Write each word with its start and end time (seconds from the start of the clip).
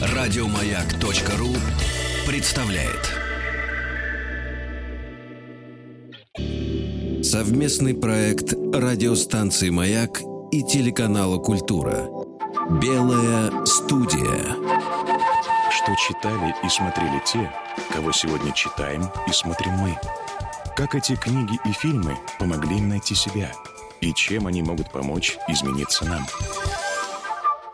Радиомаяк.ру 0.00 1.48
представляет 2.26 3.18
совместный 7.24 7.94
проект 7.94 8.54
радиостанции 8.74 9.70
«Маяк» 9.70 10.20
и 10.50 10.62
телеканала 10.62 11.38
«Культура». 11.38 12.08
Белая 12.80 13.64
студия. 13.64 14.56
Что 15.70 15.94
читали 15.96 16.54
и 16.64 16.68
смотрели 16.68 17.22
те, 17.24 17.52
кого 17.92 18.12
сегодня 18.12 18.52
читаем 18.52 19.04
и 19.26 19.32
смотрим 19.32 19.72
мы. 19.72 19.96
Как 20.76 20.94
эти 20.94 21.16
книги 21.16 21.58
и 21.64 21.72
фильмы 21.72 22.18
помогли 22.38 22.78
им 22.78 22.88
найти 22.88 23.14
себя 23.14 23.52
и 24.00 24.12
чем 24.14 24.46
они 24.46 24.62
могут 24.62 24.90
помочь 24.92 25.38
измениться 25.48 26.04
нам. 26.04 26.26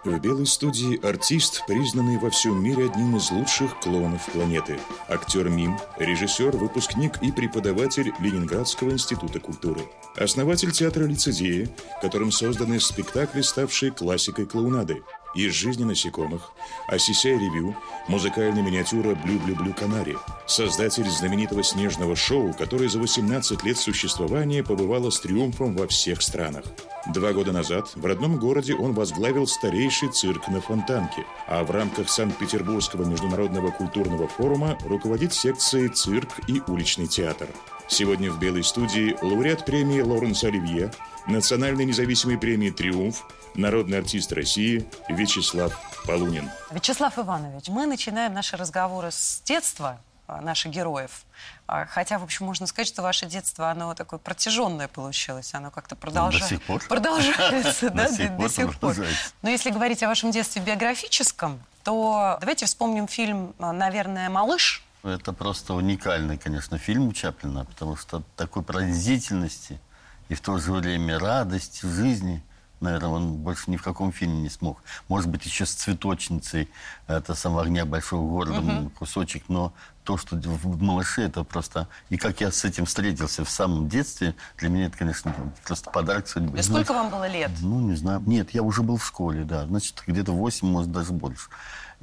В 0.05 0.21
белой 0.21 0.47
студии 0.47 1.03
артист, 1.03 1.63
признанный 1.67 2.19
во 2.19 2.29
всем 2.29 2.63
мире 2.63 2.85
одним 2.85 3.17
из 3.17 3.31
лучших 3.31 3.81
клоунов 3.81 4.27
планеты. 4.33 4.79
Актер 5.09 5.49
МИМ, 5.49 5.79
режиссер, 5.99 6.55
выпускник 6.59 7.23
и 7.23 7.33
преподаватель 7.33 8.13
Ленинградского 8.21 8.91
института 8.91 9.41
культуры. 9.41 9.81
Основатель 10.17 10.73
театра 10.73 11.05
лицедея, 11.05 11.71
которым 12.03 12.33
созданы 12.33 12.81
спектакли, 12.81 13.41
ставшие 13.41 13.93
классикой 13.93 14.45
клоунады. 14.45 15.03
Из 15.35 15.53
жизни 15.53 15.83
насекомых, 15.83 16.53
Осисяй 16.87 17.37
ревю, 17.37 17.75
музыкальная 18.07 18.63
миниатюра 18.63 19.17
«Блю-блю-блю 19.17 19.75
Канари», 19.75 20.17
создатель 20.47 21.11
знаменитого 21.11 21.65
снежного 21.65 22.15
шоу, 22.15 22.55
которое 22.55 22.89
за 22.89 23.01
18 23.01 23.65
лет 23.65 23.77
существования 23.77 24.63
побывало 24.63 25.11
с 25.11 25.19
триумфом 25.19 25.77
во 25.77 25.89
всех 25.89 26.23
странах. 26.23 26.65
Два 27.13 27.33
года 27.33 27.51
назад 27.51 27.91
в 27.97 28.07
родном 28.07 28.39
городе 28.39 28.75
он 28.75 28.93
возглавил 28.93 29.49
старейший 29.49 30.09
цирк 30.11 30.47
на 30.47 30.61
Фонтанке, 30.61 31.27
а 31.49 31.65
в 31.65 31.71
рамках 31.73 32.09
Санкт-Петербургского 32.11 33.05
международного 33.05 33.73
культурного 33.73 34.29
форума 34.29 34.79
руководит 34.87 35.35
секцией 35.35 35.89
«Цирк 35.89 36.31
и 36.47 36.63
уличный 36.69 37.09
театр». 37.09 37.49
Сегодня 37.89 38.31
в 38.31 38.39
«Белой 38.39 38.63
студии» 38.63 39.17
лауреат 39.21 39.67
премии 39.67 40.01
Лоренс 40.01 40.45
Оливье, 40.45 40.93
национальной 41.27 41.85
независимой 41.85 42.39
премии 42.39 42.71
«Триумф», 42.71 43.25
народный 43.55 43.99
артист 43.99 44.33
России 44.33 44.87
Вячеслав 45.09 45.79
Полунин. 46.07 46.51
Вячеслав 46.71 47.19
Иванович, 47.19 47.69
мы 47.69 47.87
начинаем 47.87 48.35
наши 48.35 48.57
разговоры 48.57 49.11
с 49.11 49.41
детства, 49.45 50.01
а, 50.27 50.41
наших 50.41 50.73
героев. 50.73 51.23
А, 51.67 51.87
Хотя, 51.87 52.19
в 52.19 52.25
общем, 52.25 52.47
можно 52.47 52.67
сказать, 52.67 52.89
что 52.89 53.03
ваше 53.03 53.27
детство, 53.27 53.71
оно 53.71 53.95
такое 53.95 54.19
протяженное 54.19 54.89
получилось. 54.89 55.55
Оно 55.55 55.71
как-то 55.71 55.97
продолжается. 55.97 56.49
сих 56.49 56.63
пор. 56.63 56.83
Продолжается, 56.89 57.91
да, 57.95 58.09
До 58.09 58.15
сих 58.15 58.31
до 58.31 58.37
пор 58.37 58.51
сих 58.51 58.65
пор. 58.67 58.77
продолжается. 58.77 59.33
Но 59.43 59.51
если 59.51 59.71
говорить 59.71 60.03
о 60.03 60.09
вашем 60.09 60.31
детстве 60.31 60.63
биографическом, 60.63 61.61
то 61.85 62.39
давайте 62.41 62.67
вспомним 62.67 63.07
фильм, 63.07 63.55
а, 63.59 63.73
наверное, 63.73 64.29
«Малыш». 64.31 64.83
Это 65.03 65.35
просто 65.35 65.75
уникальный, 65.75 66.39
конечно, 66.39 66.79
фильм 66.79 67.09
у 67.09 67.13
Чаплина, 67.13 67.67
потому 67.67 67.95
что 67.95 68.23
такой 68.37 68.63
пронзительности 68.63 69.79
и 70.29 70.35
в 70.35 70.41
то 70.41 70.59
же 70.59 70.73
время 70.73 71.19
радости 71.19 71.87
жизни, 71.87 72.43
наверное, 72.81 73.09
он 73.09 73.35
больше 73.37 73.71
ни 73.71 73.77
в 73.77 73.83
каком 73.83 74.13
фильме 74.13 74.43
не 74.43 74.51
смог. 74.51 74.83
Может 75.09 75.31
быть, 75.31 75.45
еще 75.47 75.65
с 75.65 75.73
«Цветочницей», 75.73 76.69
это 77.07 77.35
«Сам 77.35 77.55
в 77.55 77.59
огня 77.59 77.85
большого 77.85 78.29
города», 78.29 78.59
м, 78.59 78.91
кусочек, 78.91 79.45
но 79.49 79.73
то, 80.03 80.19
что 80.19 80.37
в 80.37 80.83
«Малыше», 80.83 81.23
это 81.23 81.45
просто... 81.45 81.89
И 82.11 82.19
как 82.19 82.41
я 82.41 82.51
с 82.51 82.65
этим 82.65 82.85
встретился 82.85 83.45
в 83.45 83.51
самом 83.51 83.89
детстве, 83.89 84.35
для 84.59 84.69
меня 84.69 84.87
это, 84.87 84.99
конечно, 84.99 85.35
просто 85.65 85.91
подарок 85.91 86.29
судьбы. 86.29 86.59
И 86.59 86.63
сколько 86.63 86.93
вам 86.93 87.11
было 87.11 87.27
лет? 87.27 87.51
Ну, 87.61 87.81
не 87.81 87.95
знаю. 87.95 88.23
Нет, 88.27 88.51
я 88.51 88.63
уже 88.63 88.83
был 88.83 88.99
в 88.99 89.07
школе, 89.07 89.45
да. 89.45 89.67
Значит, 89.67 90.03
где-то 90.07 90.33
8, 90.33 90.69
может, 90.69 90.93
даже 90.93 91.13
больше. 91.13 91.49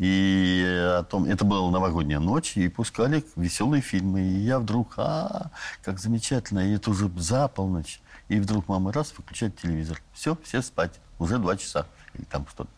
И 0.01 0.65
о 0.97 1.03
том, 1.03 1.25
это 1.25 1.45
была 1.45 1.69
новогодняя 1.69 2.19
ночь, 2.19 2.57
и 2.57 2.67
пускали 2.69 3.23
веселые 3.35 3.83
фильмы. 3.83 4.21
И 4.21 4.39
я 4.39 4.57
вдруг, 4.57 4.95
а, 4.97 5.51
как 5.83 5.99
замечательно, 5.99 6.67
и 6.67 6.73
это 6.73 6.89
уже 6.89 7.07
за 7.17 7.47
полночь. 7.47 8.01
И 8.27 8.39
вдруг 8.39 8.67
мама 8.67 8.91
раз 8.91 9.13
выключает 9.15 9.61
телевизор. 9.61 10.01
Все, 10.11 10.35
все 10.43 10.63
спать. 10.63 10.99
Уже 11.19 11.37
два 11.37 11.55
часа. 11.55 11.85
Или 12.15 12.23
там 12.23 12.47
что-то. 12.47 12.71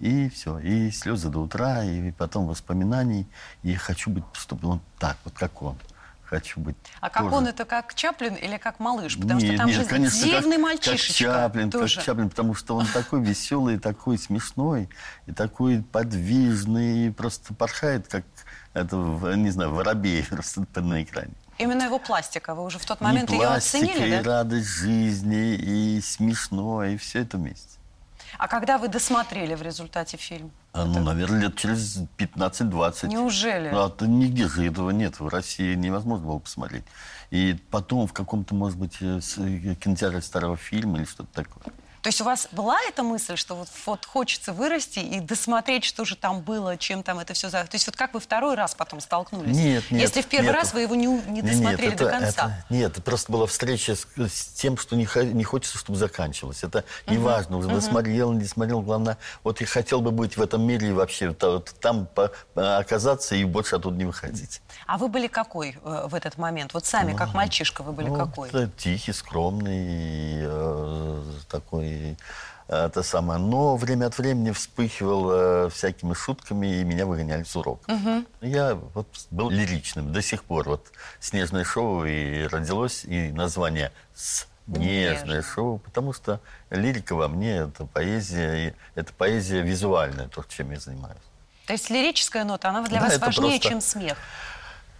И 0.00 0.28
все. 0.28 0.58
И 0.58 0.90
слезы 0.90 1.28
до 1.28 1.38
утра, 1.38 1.84
и 1.84 2.10
потом 2.10 2.48
воспоминаний. 2.48 3.28
И 3.62 3.72
хочу 3.76 4.10
быть, 4.10 4.24
чтобы 4.32 4.66
он 4.66 4.80
так, 4.98 5.18
вот 5.24 5.34
как 5.34 5.62
он. 5.62 5.76
Хочу 6.28 6.58
быть 6.58 6.76
А 7.00 7.08
как 7.08 7.22
тоже. 7.22 7.36
он 7.36 7.46
это, 7.46 7.64
как 7.64 7.94
Чаплин 7.94 8.34
или 8.34 8.56
как 8.56 8.80
Малыш? 8.80 9.16
Потому 9.16 9.38
что 9.38 9.48
Нет, 9.48 9.58
там 9.58 9.68
нет, 9.68 9.76
же 9.76 9.84
конечно, 9.84 10.24
дивный 10.24 10.56
как, 10.56 10.62
мальчишечка. 10.64 11.24
Как 11.24 11.34
Чаплин, 11.34 11.70
тоже. 11.70 11.96
как 11.96 12.04
Чаплин, 12.04 12.30
потому 12.30 12.54
что 12.54 12.76
он 12.76 12.86
такой 12.86 13.22
веселый, 13.22 13.78
такой 13.78 14.18
смешной, 14.18 14.88
и 15.26 15.32
такой 15.32 15.82
подвижный, 15.82 17.06
и 17.06 17.10
просто 17.10 17.54
порхает, 17.54 18.08
как, 18.08 18.24
это, 18.74 18.96
не 19.36 19.50
знаю, 19.50 19.72
воробей 19.72 20.24
просто 20.30 20.66
на 20.80 21.02
экране. 21.02 21.32
Именно 21.58 21.84
его 21.84 21.98
пластика. 21.98 22.54
Вы 22.54 22.64
уже 22.64 22.78
в 22.78 22.84
тот 22.84 23.00
момент 23.00 23.30
и 23.30 23.34
ее 23.34 23.46
пластика, 23.46 23.86
оценили, 23.86 24.06
и 24.06 24.22
да? 24.22 24.38
радость 24.38 24.68
жизни, 24.68 25.54
и 25.54 26.00
смешно, 26.02 26.84
и 26.84 26.96
все 26.96 27.20
это 27.20 27.36
вместе. 27.36 27.78
А 28.38 28.48
когда 28.48 28.78
вы 28.78 28.88
досмотрели 28.88 29.54
в 29.54 29.62
результате 29.62 30.16
фильм? 30.16 30.50
А, 30.72 30.84
ну, 30.84 31.00
наверное, 31.00 31.40
лет 31.42 31.56
через 31.56 31.98
15-20. 32.18 33.08
Неужели? 33.08 33.68
А 33.68 33.88
то 33.88 34.06
нигде 34.06 34.48
же 34.48 34.66
этого 34.66 34.90
нет. 34.90 35.20
В 35.20 35.28
России 35.28 35.74
невозможно 35.74 36.26
было 36.26 36.38
посмотреть. 36.38 36.84
И 37.30 37.56
потом 37.70 38.06
в 38.06 38.12
каком-то, 38.12 38.54
может 38.54 38.78
быть, 38.78 38.96
э, 39.00 39.20
э, 39.38 39.74
кинотеатре 39.74 40.20
старого 40.20 40.56
фильма 40.56 40.98
или 40.98 41.04
что-то 41.04 41.44
такое. 41.44 41.72
То 42.06 42.08
есть 42.08 42.20
у 42.20 42.24
вас 42.24 42.46
была 42.52 42.78
эта 42.88 43.02
мысль, 43.02 43.34
что 43.34 43.56
вот, 43.56 43.66
вот 43.84 44.06
хочется 44.06 44.52
вырасти 44.52 45.00
и 45.00 45.18
досмотреть, 45.18 45.82
что 45.82 46.04
же 46.04 46.14
там 46.14 46.40
было, 46.40 46.76
чем 46.76 47.02
там 47.02 47.18
это 47.18 47.34
все... 47.34 47.48
За... 47.50 47.64
То 47.64 47.70
есть 47.72 47.84
вот 47.88 47.96
как 47.96 48.14
вы 48.14 48.20
второй 48.20 48.54
раз 48.54 48.76
потом 48.76 49.00
столкнулись? 49.00 49.56
Нет, 49.56 49.90
нет. 49.90 50.02
Если 50.02 50.22
в 50.22 50.26
первый 50.26 50.44
нету. 50.46 50.56
раз 50.56 50.72
вы 50.72 50.82
его 50.82 50.94
не, 50.94 51.06
не 51.08 51.42
досмотрели 51.42 51.88
нет, 51.90 51.98
до 51.98 52.04
это- 52.04 52.18
конца. 52.20 52.28
это- 52.44 52.64
нет, 52.70 52.92
это 52.92 53.02
просто 53.02 53.32
была 53.32 53.48
встреча 53.48 53.96
с, 53.96 54.06
с 54.16 54.46
тем, 54.54 54.78
что 54.78 54.94
не, 54.94 55.08
не 55.32 55.42
хочется, 55.42 55.78
чтобы 55.78 55.98
заканчивалось. 55.98 56.62
Это 56.62 56.84
не 57.08 57.18
важно, 57.18 57.56
уже 57.56 57.68
досмотрел, 57.70 58.30
не 58.32 58.42
досмотрел. 58.42 58.82
Главное, 58.82 59.18
вот 59.42 59.60
я 59.60 59.66
хотел 59.66 60.00
бы 60.00 60.12
быть 60.12 60.36
в 60.36 60.40
этом 60.40 60.62
мире 60.62 60.90
и 60.90 60.92
вообще 60.92 61.34
вот, 61.40 61.74
там 61.80 62.06
по- 62.06 62.30
оказаться 62.54 63.34
и 63.34 63.42
больше 63.42 63.74
оттуда 63.74 63.96
не 63.96 64.04
выходить. 64.04 64.62
А 64.86 64.96
вы 64.96 65.08
были 65.08 65.26
какой 65.26 65.76
э, 65.82 66.06
в 66.08 66.14
этот 66.14 66.38
момент? 66.38 66.72
Вот 66.72 66.86
сами, 66.86 67.14
как 67.16 67.34
мальчишка, 67.34 67.82
вы 67.82 67.90
были 67.90 68.10
Ну, 68.10 68.16
какой? 68.16 68.48
э, 68.52 68.68
Тихий, 68.76 69.12
скромный, 69.12 70.44
э, 70.44 71.22
такой... 71.50 71.95
э, 72.68 72.86
Это 72.86 73.02
самое. 73.02 73.38
Но 73.40 73.76
время 73.76 74.06
от 74.06 74.18
времени 74.18 74.50
вспыхивал 74.50 75.30
э, 75.30 75.70
всякими 75.70 76.14
шутками, 76.14 76.66
и 76.80 76.84
меня 76.84 77.06
выгоняли 77.06 77.44
с 77.44 77.54
урока. 77.56 77.92
Я 78.40 78.74
вот 78.94 79.06
был 79.30 79.50
лиричным 79.50 80.12
до 80.12 80.20
сих 80.22 80.42
пор. 80.44 80.68
Вот 80.68 80.86
«Снежное 81.20 81.64
шоу» 81.64 82.04
и 82.04 82.46
родилось, 82.46 83.04
и 83.04 83.30
название 83.32 83.92
«Снежное 84.14 85.36
Нежно. 85.38 85.42
шоу», 85.42 85.78
потому 85.78 86.12
что 86.12 86.40
лирика 86.70 87.14
во 87.14 87.28
мне– 87.28 87.56
это 87.68 87.84
поэзия, 87.86 88.68
и 88.68 88.74
это 88.98 89.12
поэзия 89.12 89.62
визуальная, 89.62 90.28
то, 90.28 90.44
чем 90.48 90.72
я 90.72 90.80
занимаюсь. 90.80 91.16
То 91.66 91.72
есть 91.72 91.90
лирическая 91.90 92.44
нота, 92.44 92.70
она 92.70 92.82
для 92.82 93.00
Да, 93.00 93.06
вас 93.06 93.18
важнее, 93.18 93.50
просто- 93.60 93.68
чем 93.68 93.80
смех 93.80 94.16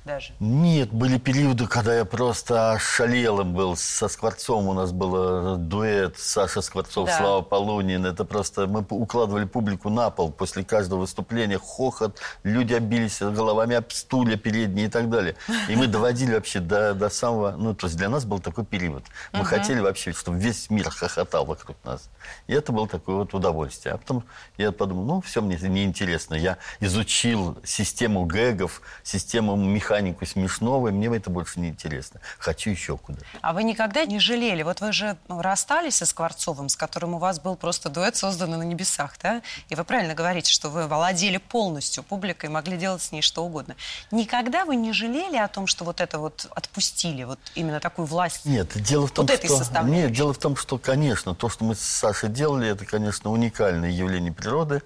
даже. 0.06 0.32
Нет, 0.40 0.90
были 0.92 1.18
периоды, 1.18 1.66
когда 1.66 1.94
я 1.94 2.04
просто 2.04 2.78
шалелым 2.80 3.52
был. 3.52 3.76
Со 3.76 4.08
Скворцом 4.08 4.68
у 4.68 4.72
нас 4.72 4.92
был 4.92 5.54
э, 5.54 5.56
дуэт 5.58 6.16
Саша 6.18 6.62
Скворцов, 6.62 7.08
Да. 7.08 7.18
Слава 7.18 7.42
Полунин. 7.42 8.06
Это 8.06 8.24
просто 8.24 8.66
мы 8.66 8.86
укладывали 8.88 9.44
публику 9.44 9.90
на 9.90 10.10
пол 10.10 10.30
после 10.30 10.64
каждого 10.64 11.00
выступления. 11.00 11.58
Хохот, 11.58 12.18
люди 12.44 12.72
обились 12.72 13.20
головами 13.20 13.74
об 13.74 13.90
стулья 13.90 14.36
передние 14.36 14.86
и 14.86 14.88
так 14.88 15.10
далее. 15.10 15.34
И 15.68 15.76
мы 15.76 15.88
доводили 15.88 16.34
вообще 16.34 16.60
до, 16.60 16.94
до 16.94 17.10
самого... 17.10 17.52
Ну, 17.52 17.74
то 17.74 17.86
есть 17.86 17.98
для 17.98 18.08
нас 18.08 18.24
был 18.24 18.38
такой 18.38 18.64
период. 18.64 19.04
Мы 19.32 19.44
хотели 19.44 19.80
вообще, 19.80 20.12
чтобы 20.12 20.38
весь 20.38 20.70
мир 20.70 20.88
хохотал 20.88 21.44
вокруг 21.44 21.76
нас. 21.84 22.08
И 22.46 22.54
это 22.54 22.72
было 22.72 22.88
такое 22.88 23.16
вот 23.16 23.34
удовольствие. 23.34 23.94
А 23.94 23.98
потом 23.98 24.24
я 24.56 24.70
подумал, 24.70 25.04
ну, 25.04 25.20
все 25.20 25.42
мне 25.42 25.56
неинтересно. 25.56 26.34
Я 26.34 26.58
изучил 26.80 27.58
систему 27.64 28.24
гэгов, 28.24 28.80
систему 29.02 29.56
механику 29.96 30.26
смешного, 30.26 30.88
и 30.88 30.90
мне 30.92 31.06
это 31.16 31.30
больше 31.30 31.60
не 31.60 31.68
интересно. 31.68 32.20
Хочу 32.38 32.70
еще 32.70 32.96
куда. 32.96 33.18
А 33.40 33.52
вы 33.52 33.62
никогда 33.62 34.04
не 34.04 34.18
жалели? 34.18 34.62
Вот 34.62 34.80
вы 34.80 34.92
же 34.92 35.16
ну, 35.28 35.40
расстались 35.40 35.96
со 35.96 36.06
Скворцовым, 36.06 36.68
с 36.68 36.76
которым 36.76 37.14
у 37.14 37.18
вас 37.18 37.40
был 37.40 37.56
просто 37.56 37.88
дуэт, 37.88 38.16
созданный 38.16 38.58
на 38.58 38.62
небесах, 38.62 39.16
да? 39.22 39.42
И 39.68 39.74
вы 39.74 39.84
правильно 39.84 40.14
говорите, 40.14 40.52
что 40.52 40.68
вы 40.68 40.86
владели 40.86 41.38
полностью 41.38 42.02
публикой, 42.02 42.50
могли 42.50 42.76
делать 42.76 43.02
с 43.02 43.12
ней 43.12 43.22
что 43.22 43.44
угодно. 43.44 43.76
Никогда 44.10 44.64
вы 44.64 44.76
не 44.76 44.92
жалели 44.92 45.36
о 45.36 45.48
том, 45.48 45.66
что 45.66 45.84
вот 45.84 46.00
это 46.00 46.18
вот 46.18 46.46
отпустили, 46.54 47.24
вот 47.24 47.38
именно 47.54 47.80
такую 47.80 48.06
власть? 48.06 48.44
Нет, 48.44 48.72
дело 48.74 49.06
в 49.06 49.10
том, 49.12 49.26
Вот 49.26 49.32
этой 49.32 49.46
что... 49.46 49.82
Нет, 49.82 50.12
дело 50.12 50.32
в 50.32 50.38
том, 50.38 50.56
что, 50.56 50.78
конечно, 50.78 51.34
то, 51.34 51.48
что 51.48 51.64
мы 51.64 51.74
с 51.74 51.80
Сашей 51.80 52.28
делали, 52.28 52.68
это, 52.68 52.84
конечно, 52.84 53.30
уникальное 53.30 53.90
явление 53.90 54.32
природы. 54.32 54.82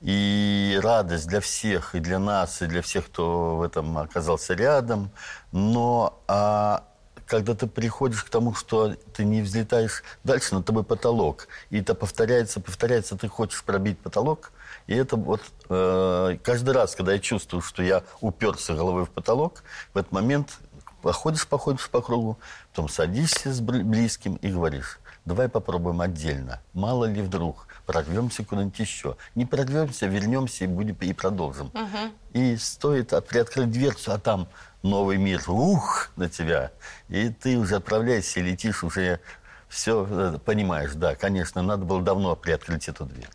И 0.00 0.78
радость 0.82 1.26
для 1.26 1.40
всех, 1.40 1.94
и 1.94 2.00
для 2.00 2.18
нас, 2.18 2.62
и 2.62 2.66
для 2.66 2.82
всех, 2.82 3.06
кто 3.06 3.56
в 3.56 3.62
этом 3.62 3.98
оказался 3.98 4.54
рядом. 4.54 5.10
Но 5.52 6.22
а, 6.28 6.84
когда 7.26 7.54
ты 7.54 7.66
приходишь 7.66 8.22
к 8.22 8.30
тому, 8.30 8.54
что 8.54 8.94
ты 9.14 9.24
не 9.24 9.42
взлетаешь 9.42 10.02
дальше, 10.24 10.54
над 10.54 10.64
тобой 10.64 10.84
потолок. 10.84 11.48
И 11.70 11.80
это 11.80 11.94
повторяется, 11.94 12.60
повторяется, 12.60 13.16
ты 13.16 13.28
хочешь 13.28 13.62
пробить 13.64 13.98
потолок. 13.98 14.52
И 14.86 14.94
это 14.94 15.16
вот 15.16 15.42
э, 15.68 16.38
каждый 16.42 16.74
раз, 16.74 16.94
когда 16.94 17.12
я 17.12 17.18
чувствую, 17.18 17.62
что 17.62 17.82
я 17.82 18.04
уперся 18.20 18.74
головой 18.74 19.04
в 19.04 19.10
потолок, 19.10 19.64
в 19.92 19.98
этот 19.98 20.12
момент 20.12 20.58
походишь, 21.02 21.46
походишь 21.46 21.88
по 21.90 22.00
кругу, 22.00 22.38
потом 22.70 22.88
садишься 22.88 23.52
с 23.52 23.60
близким 23.60 24.36
и 24.36 24.48
говоришь, 24.48 25.00
давай 25.24 25.48
попробуем 25.48 26.00
отдельно. 26.00 26.60
Мало 26.72 27.06
ли 27.06 27.22
вдруг 27.22 27.65
прорвемся 27.86 28.44
куда-нибудь 28.44 28.78
еще. 28.78 29.16
Не 29.34 29.46
прорвемся, 29.46 30.06
вернемся 30.06 30.64
и 30.64 30.66
будем 30.66 30.96
и 31.00 31.12
продолжим. 31.12 31.68
Угу. 31.68 32.12
И 32.34 32.56
стоит 32.56 33.12
приоткрыть 33.28 33.70
дверцу, 33.70 34.12
а 34.12 34.18
там 34.18 34.48
новый 34.82 35.16
мир, 35.16 35.42
ух, 35.48 36.10
на 36.16 36.28
тебя. 36.28 36.72
И 37.08 37.30
ты 37.30 37.56
уже 37.56 37.76
отправляешься 37.76 38.40
летишь 38.40 38.84
уже 38.84 39.20
все 39.68 40.06
э, 40.08 40.38
понимаешь, 40.44 40.92
да, 40.94 41.14
конечно, 41.14 41.62
надо 41.62 41.84
было 41.84 42.02
давно 42.02 42.36
приоткрыть 42.36 42.88
эту 42.88 43.04
дверь. 43.04 43.28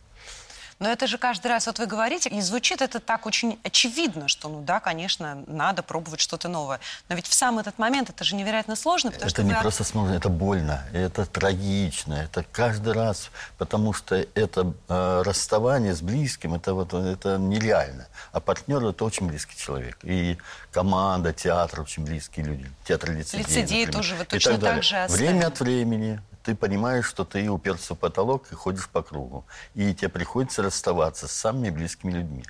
Но 0.82 0.90
это 0.90 1.06
же 1.06 1.20
каждый 1.20 1.46
раз, 1.46 1.68
вот 1.68 1.78
вы 1.78 1.86
говорите, 1.86 2.28
и 2.28 2.42
звучит 2.42 2.82
это 2.82 3.00
так 3.00 3.28
очень 3.28 3.60
очевидно, 3.64 4.28
что, 4.28 4.50
ну 4.50 4.64
да, 4.64 4.80
конечно, 4.80 5.44
надо 5.46 5.84
пробовать 5.84 6.20
что-то 6.20 6.50
новое. 6.50 6.80
Но 7.08 7.14
ведь 7.14 7.28
в 7.28 7.34
сам 7.36 7.60
этот 7.60 7.78
момент 7.78 8.10
это 8.10 8.24
же 8.24 8.36
невероятно 8.36 8.76
сложно, 8.76 9.12
потому 9.12 9.28
это 9.28 9.30
что... 9.30 9.42
Это 9.44 9.48
не 9.48 9.54
вы... 9.54 9.62
просто 9.62 9.84
сложно, 9.84 10.16
это 10.16 10.30
больно, 10.30 10.84
это 10.92 11.28
трагично, 11.28 12.16
это 12.16 12.44
каждый 12.52 12.94
раз, 12.94 13.30
потому 13.60 13.94
что 13.94 14.16
это 14.16 14.74
э, 14.90 15.22
расставание 15.24 15.94
с 15.94 16.02
близким, 16.02 16.56
это 16.56 16.74
вот 16.74 16.96
это 16.96 17.38
нереально. 17.38 18.08
А 18.32 18.40
партнер 18.40 18.84
это 18.84 19.06
очень 19.06 19.28
близкий 19.28 19.56
человек. 19.56 20.00
И 20.02 20.40
команда, 20.72 21.32
театр 21.32 21.82
очень 21.82 22.04
близкие 22.04 22.44
люди. 22.44 22.68
Театр 22.88 23.12
лицедеи, 23.12 23.44
Лицедеи 23.44 23.86
тоже 23.86 24.16
вы 24.16 24.26
точно 24.26 24.54
так, 24.54 24.62
так 24.62 24.84
же 24.84 24.98
оставили. 24.98 25.28
Время 25.28 25.46
от 25.46 25.60
времени 25.60 26.22
ты 26.44 26.56
понимаешь, 26.56 27.06
что 27.06 27.24
ты 27.24 27.50
уперся 27.50 27.94
в 27.94 27.98
потолок 27.98 28.52
и 28.52 28.56
ходишь 28.56 28.90
по 28.90 29.02
кругу. 29.02 29.46
И 29.76 29.94
тебе 29.94 30.10
приходится 30.10 30.64
расставаться 30.64 31.28
с 31.28 31.32
самыми 31.32 31.70
близкими 31.70 32.12
людьми. 32.12 32.44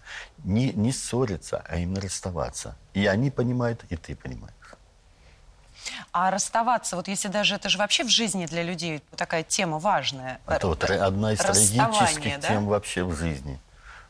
Не, 0.44 0.72
не 0.74 0.92
ссориться, 0.92 1.64
а 1.68 1.78
именно 1.78 2.02
расставаться. 2.02 2.76
И 2.94 3.06
они 3.06 3.32
понимают, 3.32 3.84
и 3.90 3.96
ты 3.96 4.16
понимаешь. 4.16 4.56
А 6.12 6.30
расставаться, 6.30 6.96
вот 6.96 7.08
если 7.08 7.28
даже 7.28 7.56
это 7.56 7.70
же 7.70 7.78
вообще 7.78 8.04
в 8.04 8.10
жизни 8.10 8.46
для 8.46 8.64
людей 8.64 9.02
такая 9.16 9.44
тема 9.44 9.80
важная. 9.80 10.40
Это 10.48 10.68
вот 10.68 10.84
одна 10.84 11.34
из 11.34 11.40
трагических 11.40 12.40
да? 12.40 12.48
тем 12.48 12.68
вообще 12.68 13.04
в 13.04 13.16
жизни. 13.16 13.60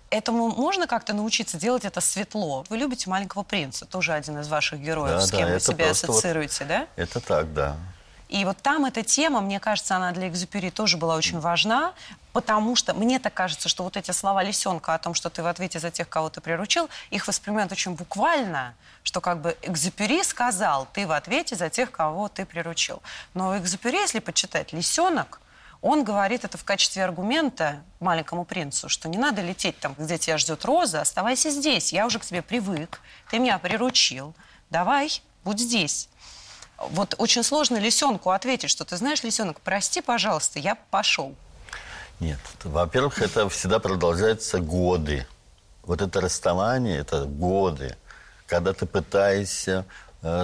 Этому 0.10 0.50
можно 0.50 0.88
как-то 0.88 1.14
научиться 1.14 1.58
делать 1.58 1.86
это 1.86 2.02
светло? 2.02 2.66
Вы 2.68 2.78
любите 2.78 3.10
«Маленького 3.10 3.44
принца», 3.44 3.86
тоже 3.86 4.12
один 4.12 4.40
из 4.40 4.50
ваших 4.50 4.82
героев, 4.82 5.14
да, 5.14 5.22
с 5.22 5.32
кем 5.32 5.48
да, 5.48 5.54
вы 5.54 5.60
себя 5.62 5.92
ассоциируете, 5.92 6.66
вот, 6.66 6.68
да? 6.68 6.88
Это 6.98 7.22
так, 7.22 7.54
да. 7.54 7.78
И 8.32 8.46
вот 8.46 8.58
там 8.62 8.86
эта 8.86 9.04
тема, 9.04 9.42
мне 9.42 9.60
кажется, 9.60 9.98
она 9.98 10.14
для 10.14 10.30
Экзюпери 10.30 10.70
тоже 10.70 10.96
была 10.96 11.16
очень 11.16 11.42
важна, 11.42 11.94
потому 12.32 12.78
что 12.78 12.94
мне 12.94 13.20
так 13.20 13.34
кажется, 13.34 13.68
что 13.68 13.84
вот 13.84 13.98
эти 13.98 14.12
слова 14.12 14.42
Лисенка 14.42 14.94
о 14.94 15.00
том, 15.00 15.14
что 15.14 15.30
ты 15.30 15.44
в 15.44 15.48
ответе 15.48 15.80
за 15.80 15.92
тех, 15.92 16.08
кого 16.08 16.30
ты 16.30 16.40
приручил, 16.40 16.90
их 17.10 17.28
воспринимают 17.28 17.74
очень 17.74 17.92
буквально, 17.94 18.74
что 19.04 19.20
как 19.20 19.42
бы 19.42 19.58
Экзюпери 19.64 20.24
сказал, 20.24 20.88
ты 20.94 21.06
в 21.06 21.12
ответе 21.12 21.58
за 21.58 21.70
тех, 21.70 21.92
кого 21.92 22.30
ты 22.30 22.46
приручил. 22.46 23.02
Но 23.34 23.58
Экзюпери, 23.58 23.98
если 23.98 24.20
почитать, 24.20 24.72
Лисенок, 24.72 25.42
он 25.82 26.06
говорит 26.06 26.46
это 26.46 26.58
в 26.58 26.64
качестве 26.64 27.04
аргумента 27.04 27.84
маленькому 28.00 28.46
принцу, 28.46 28.88
что 28.88 29.10
не 29.10 29.18
надо 29.18 29.42
лететь 29.42 29.78
там, 29.80 29.94
где 29.98 30.18
тебя 30.18 30.38
ждет 30.38 30.64
роза, 30.64 31.02
оставайся 31.02 31.50
здесь, 31.50 31.92
я 31.92 32.06
уже 32.06 32.18
к 32.18 32.26
тебе 32.26 32.42
привык, 32.42 33.02
ты 33.30 33.40
меня 33.40 33.60
приручил, 33.60 34.34
давай, 34.70 35.22
будь 35.44 35.60
здесь. 35.60 36.08
Вот 36.90 37.16
очень 37.18 37.44
сложно 37.44 37.78
лисенку 37.78 38.32
ответить, 38.32 38.70
что 38.70 38.86
ты 38.86 38.98
знаешь, 38.98 39.24
лисенок, 39.24 39.62
прости, 39.62 40.02
пожалуйста, 40.02 40.60
я 40.60 40.76
пошел. 40.90 41.36
Нет, 42.20 42.40
во-первых, 42.64 43.22
это 43.22 43.50
всегда 43.50 43.80
продолжается 43.80 44.60
годы. 44.60 45.26
Вот 45.84 46.02
это 46.02 46.22
расставание, 46.22 47.00
это 47.00 47.26
годы, 47.26 47.96
когда 48.46 48.74
ты 48.74 48.86
пытаешься 48.86 49.86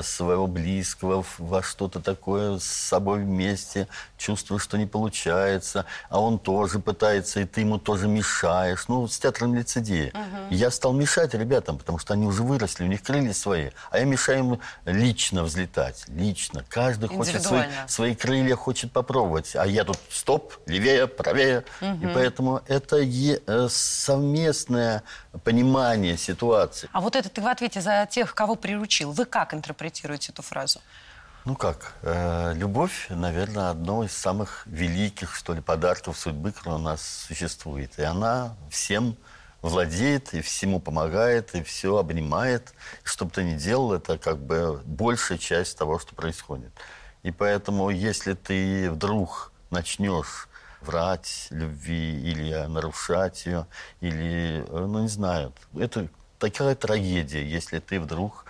своего 0.01 0.47
близкого 0.47 1.23
во 1.37 1.61
что-то 1.61 1.99
такое 1.99 2.57
с 2.57 2.63
собой 2.63 3.19
вместе, 3.19 3.87
чувствуешь, 4.17 4.63
что 4.63 4.77
не 4.77 4.85
получается, 4.85 5.85
а 6.09 6.19
он 6.19 6.39
тоже 6.39 6.79
пытается, 6.79 7.41
и 7.41 7.45
ты 7.45 7.61
ему 7.61 7.77
тоже 7.77 8.07
мешаешь. 8.07 8.87
Ну, 8.87 9.07
с 9.07 9.19
театром 9.19 9.55
лицедея. 9.55 10.09
Угу. 10.09 10.55
Я 10.55 10.71
стал 10.71 10.93
мешать 10.93 11.33
ребятам, 11.33 11.77
потому 11.77 11.99
что 11.99 12.13
они 12.13 12.25
уже 12.25 12.43
выросли, 12.43 12.83
у 12.83 12.87
них 12.87 13.03
крылья 13.03 13.33
свои, 13.33 13.69
а 13.91 13.99
я 13.99 14.05
мешаю 14.05 14.39
им 14.39 14.59
лично 14.85 15.43
взлетать, 15.43 16.05
лично. 16.07 16.65
Каждый 16.69 17.09
хочет 17.09 17.43
свои, 17.43 17.65
свои 17.87 18.15
крылья, 18.15 18.55
хочет 18.55 18.91
попробовать, 18.91 19.55
а 19.55 19.65
я 19.65 19.83
тут 19.83 19.99
стоп, 20.09 20.53
левее, 20.65 21.07
правее. 21.07 21.63
Угу. 21.81 22.05
И 22.07 22.13
поэтому 22.13 22.61
это 22.67 22.97
э, 22.99 23.67
совместное 23.69 25.03
понимание 25.43 26.17
ситуации. 26.17 26.89
А 26.91 27.01
вот 27.01 27.15
это 27.15 27.29
ты 27.29 27.41
в 27.41 27.47
ответе 27.47 27.81
за 27.81 28.07
тех, 28.09 28.33
кого 28.33 28.55
приручил. 28.55 29.11
Вы 29.11 29.25
как 29.25 29.53
интерпретируете 29.53 30.31
эту 30.31 30.41
фразу? 30.41 30.81
Ну 31.45 31.55
как, 31.55 31.93
э, 32.01 32.53
любовь, 32.55 33.07
наверное, 33.09 33.69
одно 33.69 34.03
из 34.03 34.11
самых 34.11 34.63
великих, 34.65 35.33
что 35.33 35.53
ли, 35.53 35.61
подарков 35.61 36.19
судьбы, 36.19 36.51
который 36.51 36.75
у 36.75 36.79
нас 36.79 37.25
существует. 37.27 37.97
И 37.97 38.03
она 38.03 38.55
всем 38.69 39.15
владеет, 39.61 40.33
и 40.33 40.41
всему 40.41 40.79
помогает, 40.79 41.55
и 41.55 41.63
все 41.63 41.97
обнимает. 41.97 42.73
Что 43.03 43.25
бы 43.25 43.31
ты 43.31 43.43
ни 43.43 43.55
делал, 43.55 43.93
это 43.93 44.17
как 44.17 44.39
бы 44.39 44.81
большая 44.85 45.37
часть 45.37 45.77
того, 45.77 45.99
что 45.99 46.15
происходит. 46.15 46.71
И 47.23 47.31
поэтому, 47.31 47.89
если 47.89 48.33
ты 48.33 48.91
вдруг 48.91 49.51
начнешь 49.69 50.46
врать 50.81 51.47
любви 51.49 52.21
или 52.21 52.53
нарушать 52.67 53.45
ее, 53.45 53.67
или, 54.01 54.65
э, 54.67 54.85
ну, 54.85 55.01
не 55.01 55.07
знаю, 55.07 55.53
это 55.77 56.07
такая 56.39 56.75
трагедия, 56.75 57.43
если 57.43 57.79
ты 57.79 57.99
вдруг 57.99 58.45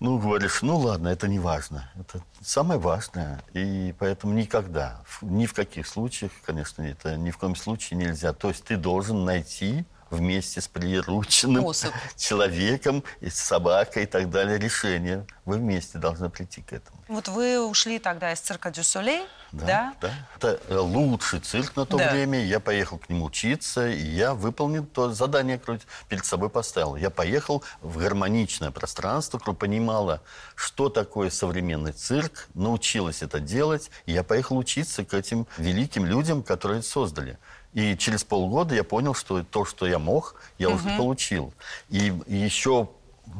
ну, 0.00 0.18
говоришь, 0.18 0.60
ну 0.60 0.76
ладно, 0.76 1.08
это 1.08 1.28
не 1.28 1.38
важно. 1.38 1.90
Это 1.98 2.22
самое 2.42 2.78
важное. 2.78 3.42
И 3.54 3.94
поэтому 3.98 4.34
никогда, 4.34 5.00
ни 5.22 5.46
в 5.46 5.54
каких 5.54 5.86
случаях, 5.86 6.32
конечно, 6.44 6.82
это 6.82 7.16
ни 7.16 7.30
в 7.30 7.38
коем 7.38 7.56
случае 7.56 7.98
нельзя. 7.98 8.32
То 8.34 8.48
есть 8.48 8.64
ты 8.64 8.76
должен 8.76 9.24
найти 9.24 9.86
вместе 10.10 10.60
с 10.60 10.68
прирученным 10.68 11.62
Способ. 11.62 11.94
человеком, 12.16 13.02
и 13.20 13.30
с 13.30 13.36
собакой 13.36 14.04
и 14.04 14.06
так 14.06 14.30
далее 14.30 14.58
решение. 14.58 15.26
Вы 15.44 15.56
вместе 15.56 15.98
должны 15.98 16.28
прийти 16.28 16.62
к 16.62 16.72
этому. 16.72 16.98
Вот 17.08 17.28
вы 17.28 17.66
ушли 17.66 17.98
тогда 17.98 18.32
из 18.32 18.40
цирка 18.40 18.70
Дю 18.70 18.82
Солей, 18.82 19.22
да? 19.54 19.66
Да. 19.66 19.94
да. 20.00 20.14
Это 20.36 20.60
э, 20.68 20.76
лучший 20.76 21.40
цирк 21.40 21.76
на 21.76 21.86
то 21.86 21.96
да. 21.96 22.10
время. 22.10 22.44
Я 22.44 22.60
поехал 22.60 22.98
к 22.98 23.08
нему 23.08 23.26
учиться, 23.26 23.88
и 23.88 24.02
я 24.02 24.34
выполнил 24.34 24.84
то 24.84 25.12
задание, 25.12 25.58
которое 25.58 25.80
перед 26.08 26.24
собой 26.24 26.50
поставил. 26.50 26.96
Я 26.96 27.10
поехал 27.10 27.62
в 27.80 27.98
гармоничное 27.98 28.70
пространство, 28.70 29.38
которое 29.38 29.56
понимало, 29.56 30.20
что 30.54 30.88
такое 30.88 31.30
современный 31.30 31.92
цирк, 31.92 32.48
научилась 32.54 33.22
это 33.22 33.40
делать, 33.40 33.90
и 34.06 34.12
я 34.12 34.22
поехал 34.22 34.58
учиться 34.58 35.04
к 35.04 35.14
этим 35.14 35.46
великим 35.58 36.04
людям, 36.04 36.42
которые 36.42 36.80
это 36.80 36.88
создали. 36.88 37.38
И 37.72 37.96
через 37.96 38.22
полгода 38.22 38.74
я 38.74 38.84
понял, 38.84 39.14
что 39.14 39.42
то, 39.42 39.64
что 39.64 39.86
я 39.86 39.98
мог, 39.98 40.36
я 40.58 40.68
угу. 40.68 40.76
уже 40.76 40.96
получил. 40.96 41.52
И, 41.90 42.12
и 42.26 42.36
еще 42.36 42.88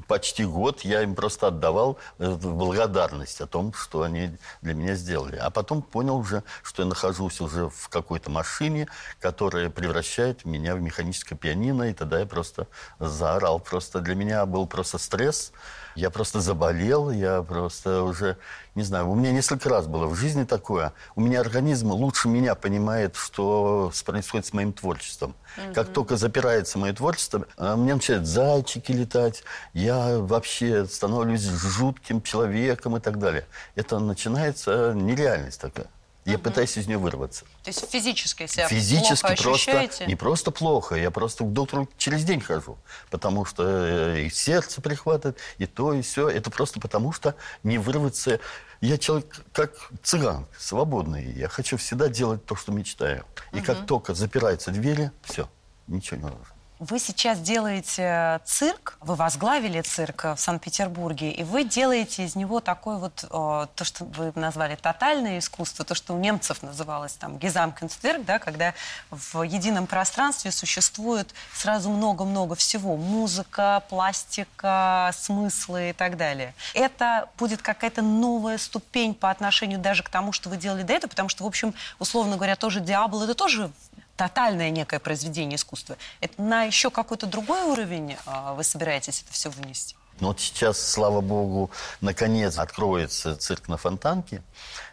почти 0.08 0.44
год 0.44 0.80
я 0.82 1.02
им 1.02 1.14
просто 1.14 1.48
отдавал 1.48 1.98
благодарность 2.18 3.40
о 3.40 3.46
том, 3.46 3.72
что 3.72 4.02
они 4.02 4.36
для 4.62 4.74
меня 4.74 4.94
сделали. 4.94 5.36
А 5.36 5.50
потом 5.50 5.82
понял 5.82 6.16
уже, 6.16 6.42
что 6.62 6.82
я 6.82 6.88
нахожусь 6.88 7.40
уже 7.40 7.68
в 7.68 7.88
какой-то 7.88 8.30
машине, 8.30 8.88
которая 9.20 9.70
превращает 9.70 10.44
меня 10.44 10.74
в 10.74 10.80
механическое 10.80 11.36
пианино, 11.36 11.84
и 11.84 11.94
тогда 11.94 12.20
я 12.20 12.26
просто 12.26 12.66
заорал. 12.98 13.60
Просто 13.60 14.00
для 14.00 14.14
меня 14.14 14.46
был 14.46 14.66
просто 14.66 14.98
стресс. 14.98 15.52
Я 15.94 16.10
просто 16.10 16.40
заболел, 16.40 17.10
я 17.10 17.42
просто 17.42 18.02
уже, 18.02 18.36
не 18.74 18.82
знаю, 18.82 19.08
у 19.08 19.14
меня 19.14 19.30
несколько 19.32 19.68
раз 19.68 19.86
было 19.86 20.06
в 20.06 20.14
жизни 20.14 20.44
такое. 20.44 20.92
У 21.14 21.20
меня 21.20 21.40
организм 21.40 21.92
лучше 21.92 22.28
меня 22.28 22.54
понимает, 22.54 23.16
что 23.16 23.92
происходит 24.04 24.46
с 24.46 24.52
моим 24.52 24.72
творчеством. 24.72 25.34
Угу. 25.56 25.74
Как 25.74 25.92
только 25.92 26.16
запирается 26.16 26.78
мое 26.78 26.92
творчество, 26.92 27.46
а, 27.56 27.76
мне 27.76 27.94
начинают 27.94 28.26
зайчики 28.26 28.92
летать, 28.92 29.44
я 29.72 30.18
вообще 30.18 30.86
становлюсь 30.86 31.42
жутким 31.42 32.22
человеком 32.22 32.96
и 32.96 33.00
так 33.00 33.18
далее. 33.18 33.46
Это 33.76 33.98
начинается 33.98 34.92
нереальность 34.94 35.60
такая. 35.60 35.86
Я 36.24 36.38
пытаюсь 36.38 36.76
из 36.78 36.86
нее 36.86 36.96
вырваться. 36.96 37.44
То 37.62 37.68
есть 37.68 37.90
физически 37.90 38.46
себя 38.46 38.66
Физически 38.66 39.26
плохо 39.26 39.42
просто, 39.42 39.50
ощущаете? 39.50 40.06
не 40.06 40.16
просто 40.16 40.50
плохо, 40.50 40.94
я 40.94 41.10
просто 41.10 41.44
к 41.44 41.52
доктору 41.52 41.88
через 41.98 42.24
день 42.24 42.40
хожу. 42.40 42.78
Потому 43.10 43.44
что 43.44 43.62
э, 43.66 44.22
и 44.22 44.30
сердце 44.30 44.80
прихватывает, 44.80 45.38
и 45.58 45.66
то, 45.66 45.92
и 45.92 46.00
все. 46.00 46.28
Это 46.28 46.50
просто 46.50 46.80
потому, 46.80 47.12
что 47.12 47.34
не 47.62 47.78
вырваться... 47.78 48.40
Я 48.80 48.98
человек 48.98 49.44
как 49.52 49.72
цыган, 50.02 50.46
свободный. 50.58 51.30
Я 51.32 51.48
хочу 51.48 51.76
всегда 51.76 52.08
делать 52.08 52.44
то, 52.44 52.56
что 52.56 52.72
мечтаю. 52.72 53.24
И 53.52 53.58
угу. 53.58 53.66
как 53.66 53.86
только 53.86 54.14
запираются 54.14 54.70
двери, 54.70 55.10
все, 55.22 55.48
ничего 55.86 56.16
не 56.16 56.24
нужно. 56.24 56.53
Вы 56.90 56.98
сейчас 56.98 57.38
делаете 57.38 58.42
цирк, 58.44 58.98
вы 59.00 59.14
возглавили 59.14 59.80
цирк 59.80 60.24
в 60.24 60.36
Санкт-Петербурге, 60.36 61.30
и 61.30 61.42
вы 61.42 61.64
делаете 61.64 62.24
из 62.24 62.36
него 62.36 62.60
такой 62.60 62.98
вот, 62.98 63.24
о, 63.30 63.68
то, 63.74 63.84
что 63.84 64.04
вы 64.04 64.32
назвали 64.34 64.74
тотальное 64.74 65.38
искусство, 65.38 65.86
то, 65.86 65.94
что 65.94 66.12
у 66.12 66.18
немцев 66.18 66.62
называлось 66.62 67.14
там 67.14 67.38
Гизамкенцтверк, 67.38 68.26
да, 68.26 68.38
когда 68.38 68.74
в 69.10 69.42
едином 69.44 69.86
пространстве 69.86 70.50
существует 70.50 71.32
сразу 71.54 71.88
много-много 71.88 72.54
всего. 72.54 72.98
Музыка, 72.98 73.82
пластика, 73.88 75.10
смыслы 75.14 75.88
и 75.88 75.92
так 75.94 76.18
далее. 76.18 76.52
Это 76.74 77.30
будет 77.38 77.62
какая-то 77.62 78.02
новая 78.02 78.58
ступень 78.58 79.14
по 79.14 79.30
отношению 79.30 79.78
даже 79.78 80.02
к 80.02 80.10
тому, 80.10 80.32
что 80.32 80.50
вы 80.50 80.58
делали 80.58 80.82
до 80.82 80.92
этого, 80.92 81.08
потому 81.08 81.30
что, 81.30 81.44
в 81.44 81.46
общем, 81.46 81.72
условно 81.98 82.36
говоря, 82.36 82.56
тоже 82.56 82.80
«Диабло»— 82.80 83.24
это 83.24 83.34
тоже 83.34 83.70
тотальное 84.16 84.70
некое 84.70 84.98
произведение 85.00 85.56
искусства. 85.56 85.96
Это 86.20 86.40
на 86.40 86.64
еще 86.64 86.90
какой-то 86.90 87.26
другой 87.26 87.62
уровень 87.62 88.16
а, 88.26 88.54
вы 88.54 88.64
собираетесь 88.64 89.22
это 89.22 89.32
все 89.32 89.50
вынести? 89.50 89.96
Ну 90.20 90.28
вот 90.28 90.40
сейчас, 90.40 90.78
слава 90.78 91.20
богу, 91.20 91.70
наконец 92.00 92.58
откроется 92.58 93.36
цирк 93.36 93.68
на 93.68 93.76
Фонтанке. 93.76 94.42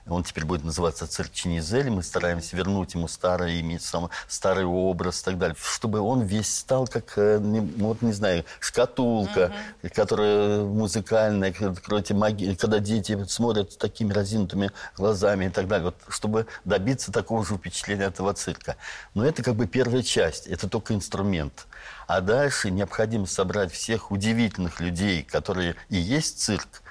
Он 0.08 0.24
теперь 0.24 0.46
будет 0.46 0.64
называться 0.64 1.08
цирк 1.08 1.32
Чинизель. 1.32 1.90
Мы 1.90 2.04
стараемся 2.04 2.56
вернуть 2.56 2.94
ему 2.94 3.08
старый, 3.08 3.60
иметь 3.62 3.84
сам, 3.84 4.10
старый 4.28 4.66
образ 4.66 5.22
и 5.22 5.26
так 5.26 5.38
далее. 5.38 5.56
Чтобы 5.60 6.00
он 6.00 6.22
весь 6.22 6.54
стал 6.54 6.88
как, 6.88 7.18
э, 7.18 7.40
вот 7.40 8.02
не 8.02 8.14
знаю, 8.14 8.46
шкатулка, 8.60 9.52
mm-hmm. 9.84 9.90
которая 9.90 10.64
музыкальная, 10.64 11.52
эти 11.52 12.14
маги, 12.14 12.56
когда 12.56 12.80
дети 12.80 13.24
смотрят 13.26 13.78
такими 13.78 14.12
разинутыми 14.12 14.72
глазами 14.98 15.46
и 15.46 15.50
так 15.50 15.68
далее. 15.68 15.86
Вот, 15.86 15.96
чтобы 16.10 16.48
добиться 16.66 17.12
такого 17.12 17.46
же 17.46 17.56
впечатления 17.56 18.06
этого 18.06 18.34
цирка. 18.34 18.78
Но 19.14 19.26
это 19.26 19.44
как 19.44 19.56
бы 19.56 19.68
первая 19.68 20.04
часть, 20.04 20.48
это 20.48 20.68
только 20.68 20.94
инструмент. 20.94 21.68
А 22.08 22.22
дальше 22.22 22.72
необходимо 22.72 23.26
собрать 23.26 23.72
всех 23.72 24.12
удивительных 24.12 24.80
людей, 24.80 25.24
которые 25.24 25.76
и 25.90 25.98
есть 25.98 26.40
цирк, 26.40 26.82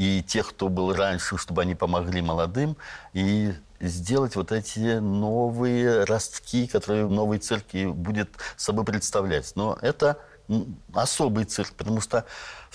и 0.00 0.22
тех, 0.22 0.48
кто 0.48 0.70
был 0.70 0.94
раньше, 0.94 1.36
чтобы 1.36 1.60
они 1.60 1.74
помогли 1.74 2.22
молодым, 2.22 2.78
и 3.12 3.52
сделать 3.80 4.34
вот 4.34 4.50
эти 4.50 4.98
новые 4.98 6.04
ростки, 6.04 6.66
которые 6.66 7.06
новый 7.06 7.38
цирк 7.38 7.66
и 7.72 7.84
будет 7.84 8.30
собой 8.56 8.86
представлять. 8.86 9.52
Но 9.56 9.76
это 9.82 10.16
особый 10.94 11.44
цирк, 11.44 11.74
потому 11.74 12.00
что 12.00 12.24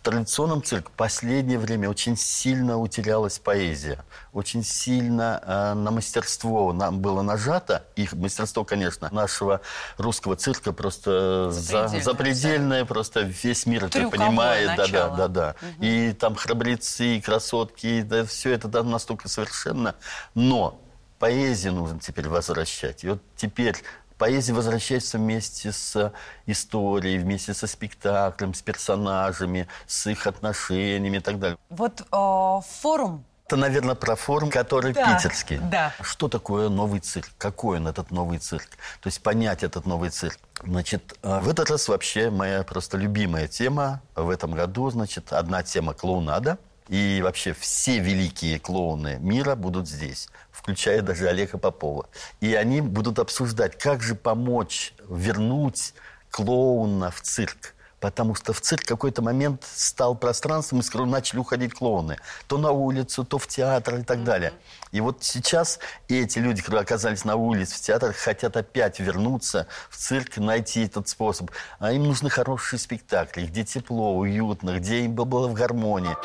традиционном 0.06 0.62
цирке 0.64 0.90
последнее 0.96 1.58
время 1.58 1.90
очень 1.90 2.16
сильно 2.16 2.78
утерялась 2.78 3.40
поэзия. 3.40 4.06
Очень 4.34 4.64
сильно 4.64 5.42
э, 5.44 5.74
на 5.74 5.90
мастерство 5.90 6.72
нам 6.74 7.00
было 7.00 7.24
нажато. 7.24 7.84
Их 7.96 8.14
мастерство, 8.14 8.64
конечно, 8.64 9.10
нашего 9.12 9.62
русского 9.98 10.36
цирка 10.36 10.74
просто 10.74 11.50
запредельное, 11.50 12.02
за, 12.02 12.12
запредельное 12.12 12.80
да. 12.82 12.86
просто 12.86 13.22
весь 13.22 13.66
мир 13.66 13.86
это 13.86 14.08
понимает. 14.10 14.78
Да, 14.78 14.88
да, 14.88 15.10
да, 15.10 15.28
да. 15.28 15.56
Угу. 15.60 15.84
И 15.84 16.14
там 16.14 16.36
храбрецы, 16.36 17.18
и 17.18 17.22
красотки, 17.22 18.04
да, 18.04 18.26
все 18.26 18.52
это 18.52 18.68
да, 18.68 18.84
настолько 18.84 19.28
совершенно. 19.28 19.96
Но 20.36 20.80
поэзию 21.18 21.74
нужно 21.74 22.00
теперь 22.00 22.30
возвращать. 22.30 23.04
И 23.04 23.10
вот 23.10 23.22
теперь 23.36 23.76
Поэзия 24.18 24.54
возвращается 24.54 25.18
вместе 25.18 25.72
с 25.72 26.14
историей, 26.46 27.18
вместе 27.18 27.54
со 27.54 27.68
спектаклем, 27.68 28.54
с 28.54 28.62
персонажами, 28.62 29.68
с 29.88 30.08
их 30.08 30.28
отношениями 30.28 31.18
и 31.18 31.22
так 31.22 31.40
далее. 31.40 31.58
Вот 31.70 32.02
э, 32.02 32.62
форум 32.82 33.26
это, 33.48 33.58
наверное, 33.58 33.94
про 33.94 34.16
форум, 34.16 34.50
который 34.50 34.92
да, 34.92 35.14
питерский. 35.14 35.60
Да. 35.60 35.94
Что 36.02 36.28
такое 36.28 36.68
новый 36.68 37.00
цирк? 37.00 37.30
Какой 37.38 37.78
он, 37.78 37.88
этот 37.88 38.10
новый 38.10 38.40
цирк? 38.40 38.70
То 39.02 39.08
есть 39.08 39.22
понять 39.22 39.64
этот 39.64 39.86
новый 39.86 40.10
цирк. 40.10 40.40
Значит, 40.64 41.14
э, 41.22 41.40
в 41.42 41.50
этот 41.50 41.70
раз 41.70 41.88
вообще 41.88 42.32
моя 42.32 42.64
просто 42.64 42.98
любимая 42.98 43.48
тема 43.48 44.02
в 44.16 44.32
этом 44.32 44.52
году, 44.54 44.90
значит, 44.90 45.32
одна 45.32 45.62
тема 45.62 45.94
клоунада. 45.94 46.58
И 46.88 47.22
вообще 47.24 47.54
все 47.54 48.00
великие 48.00 48.60
клоуны 48.60 49.18
мира 49.20 49.56
будут 49.56 49.88
здесь 49.88 50.30
включая 50.66 51.04
даже 51.04 51.28
Олега 51.28 51.60
Попова. 51.60 52.08
И 52.42 52.56
они 52.56 52.82
будут 52.82 53.20
обсуждать, 53.20 53.78
как 53.78 54.02
же 54.02 54.16
помочь 54.16 54.94
вернуть 55.08 55.94
клоуна 56.32 57.12
в 57.12 57.22
цирк. 57.22 57.76
Потому 58.00 58.34
что 58.34 58.52
в 58.52 58.62
цирк 58.62 58.84
в 58.84 58.88
какой-то 58.88 59.22
момент 59.22 59.64
стал 59.64 60.16
пространством, 60.16 60.80
из 60.80 60.88
которого 60.88 61.08
начали 61.08 61.40
уходить 61.40 61.76
клоуны. 61.76 62.18
То 62.48 62.58
на 62.58 62.72
улицу, 62.72 63.24
то 63.24 63.38
в 63.38 63.46
театр 63.46 63.98
и 63.98 64.04
так 64.04 64.24
далее. 64.24 64.54
И 64.92 65.02
вот 65.02 65.24
сейчас 65.24 65.80
эти 66.08 66.40
люди, 66.40 66.62
которые 66.62 66.82
оказались 66.82 67.26
на 67.26 67.36
улице, 67.36 67.76
в 67.76 67.82
театрах, 67.82 68.16
хотят 68.16 68.58
опять 68.58 69.00
вернуться 69.00 69.68
в 69.92 69.98
цирк, 69.98 70.38
найти 70.38 70.86
этот 70.86 71.08
способ. 71.08 71.52
А 71.78 71.92
им 71.92 72.06
нужны 72.06 72.32
хорошие 72.32 72.80
спектакли, 72.80 73.46
где 73.46 73.64
тепло, 73.64 74.18
уютно, 74.18 74.80
где 74.80 75.02
им 75.02 75.14
было 75.14 75.48
в 75.48 75.54
гармонии. 75.54 76.16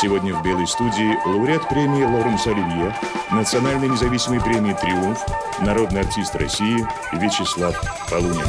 Сегодня 0.00 0.32
в 0.32 0.44
«Белой 0.44 0.68
студии» 0.68 1.18
лауреат 1.26 1.68
премии 1.68 2.04
Лоренс 2.04 2.46
Оливье, 2.46 2.94
национальной 3.32 3.88
независимой 3.88 4.40
премии 4.40 4.72
«Триумф», 4.72 5.26
народный 5.58 6.02
артист 6.02 6.36
России 6.36 6.86
Вячеслав 7.10 7.74
Полунин. 8.08 8.46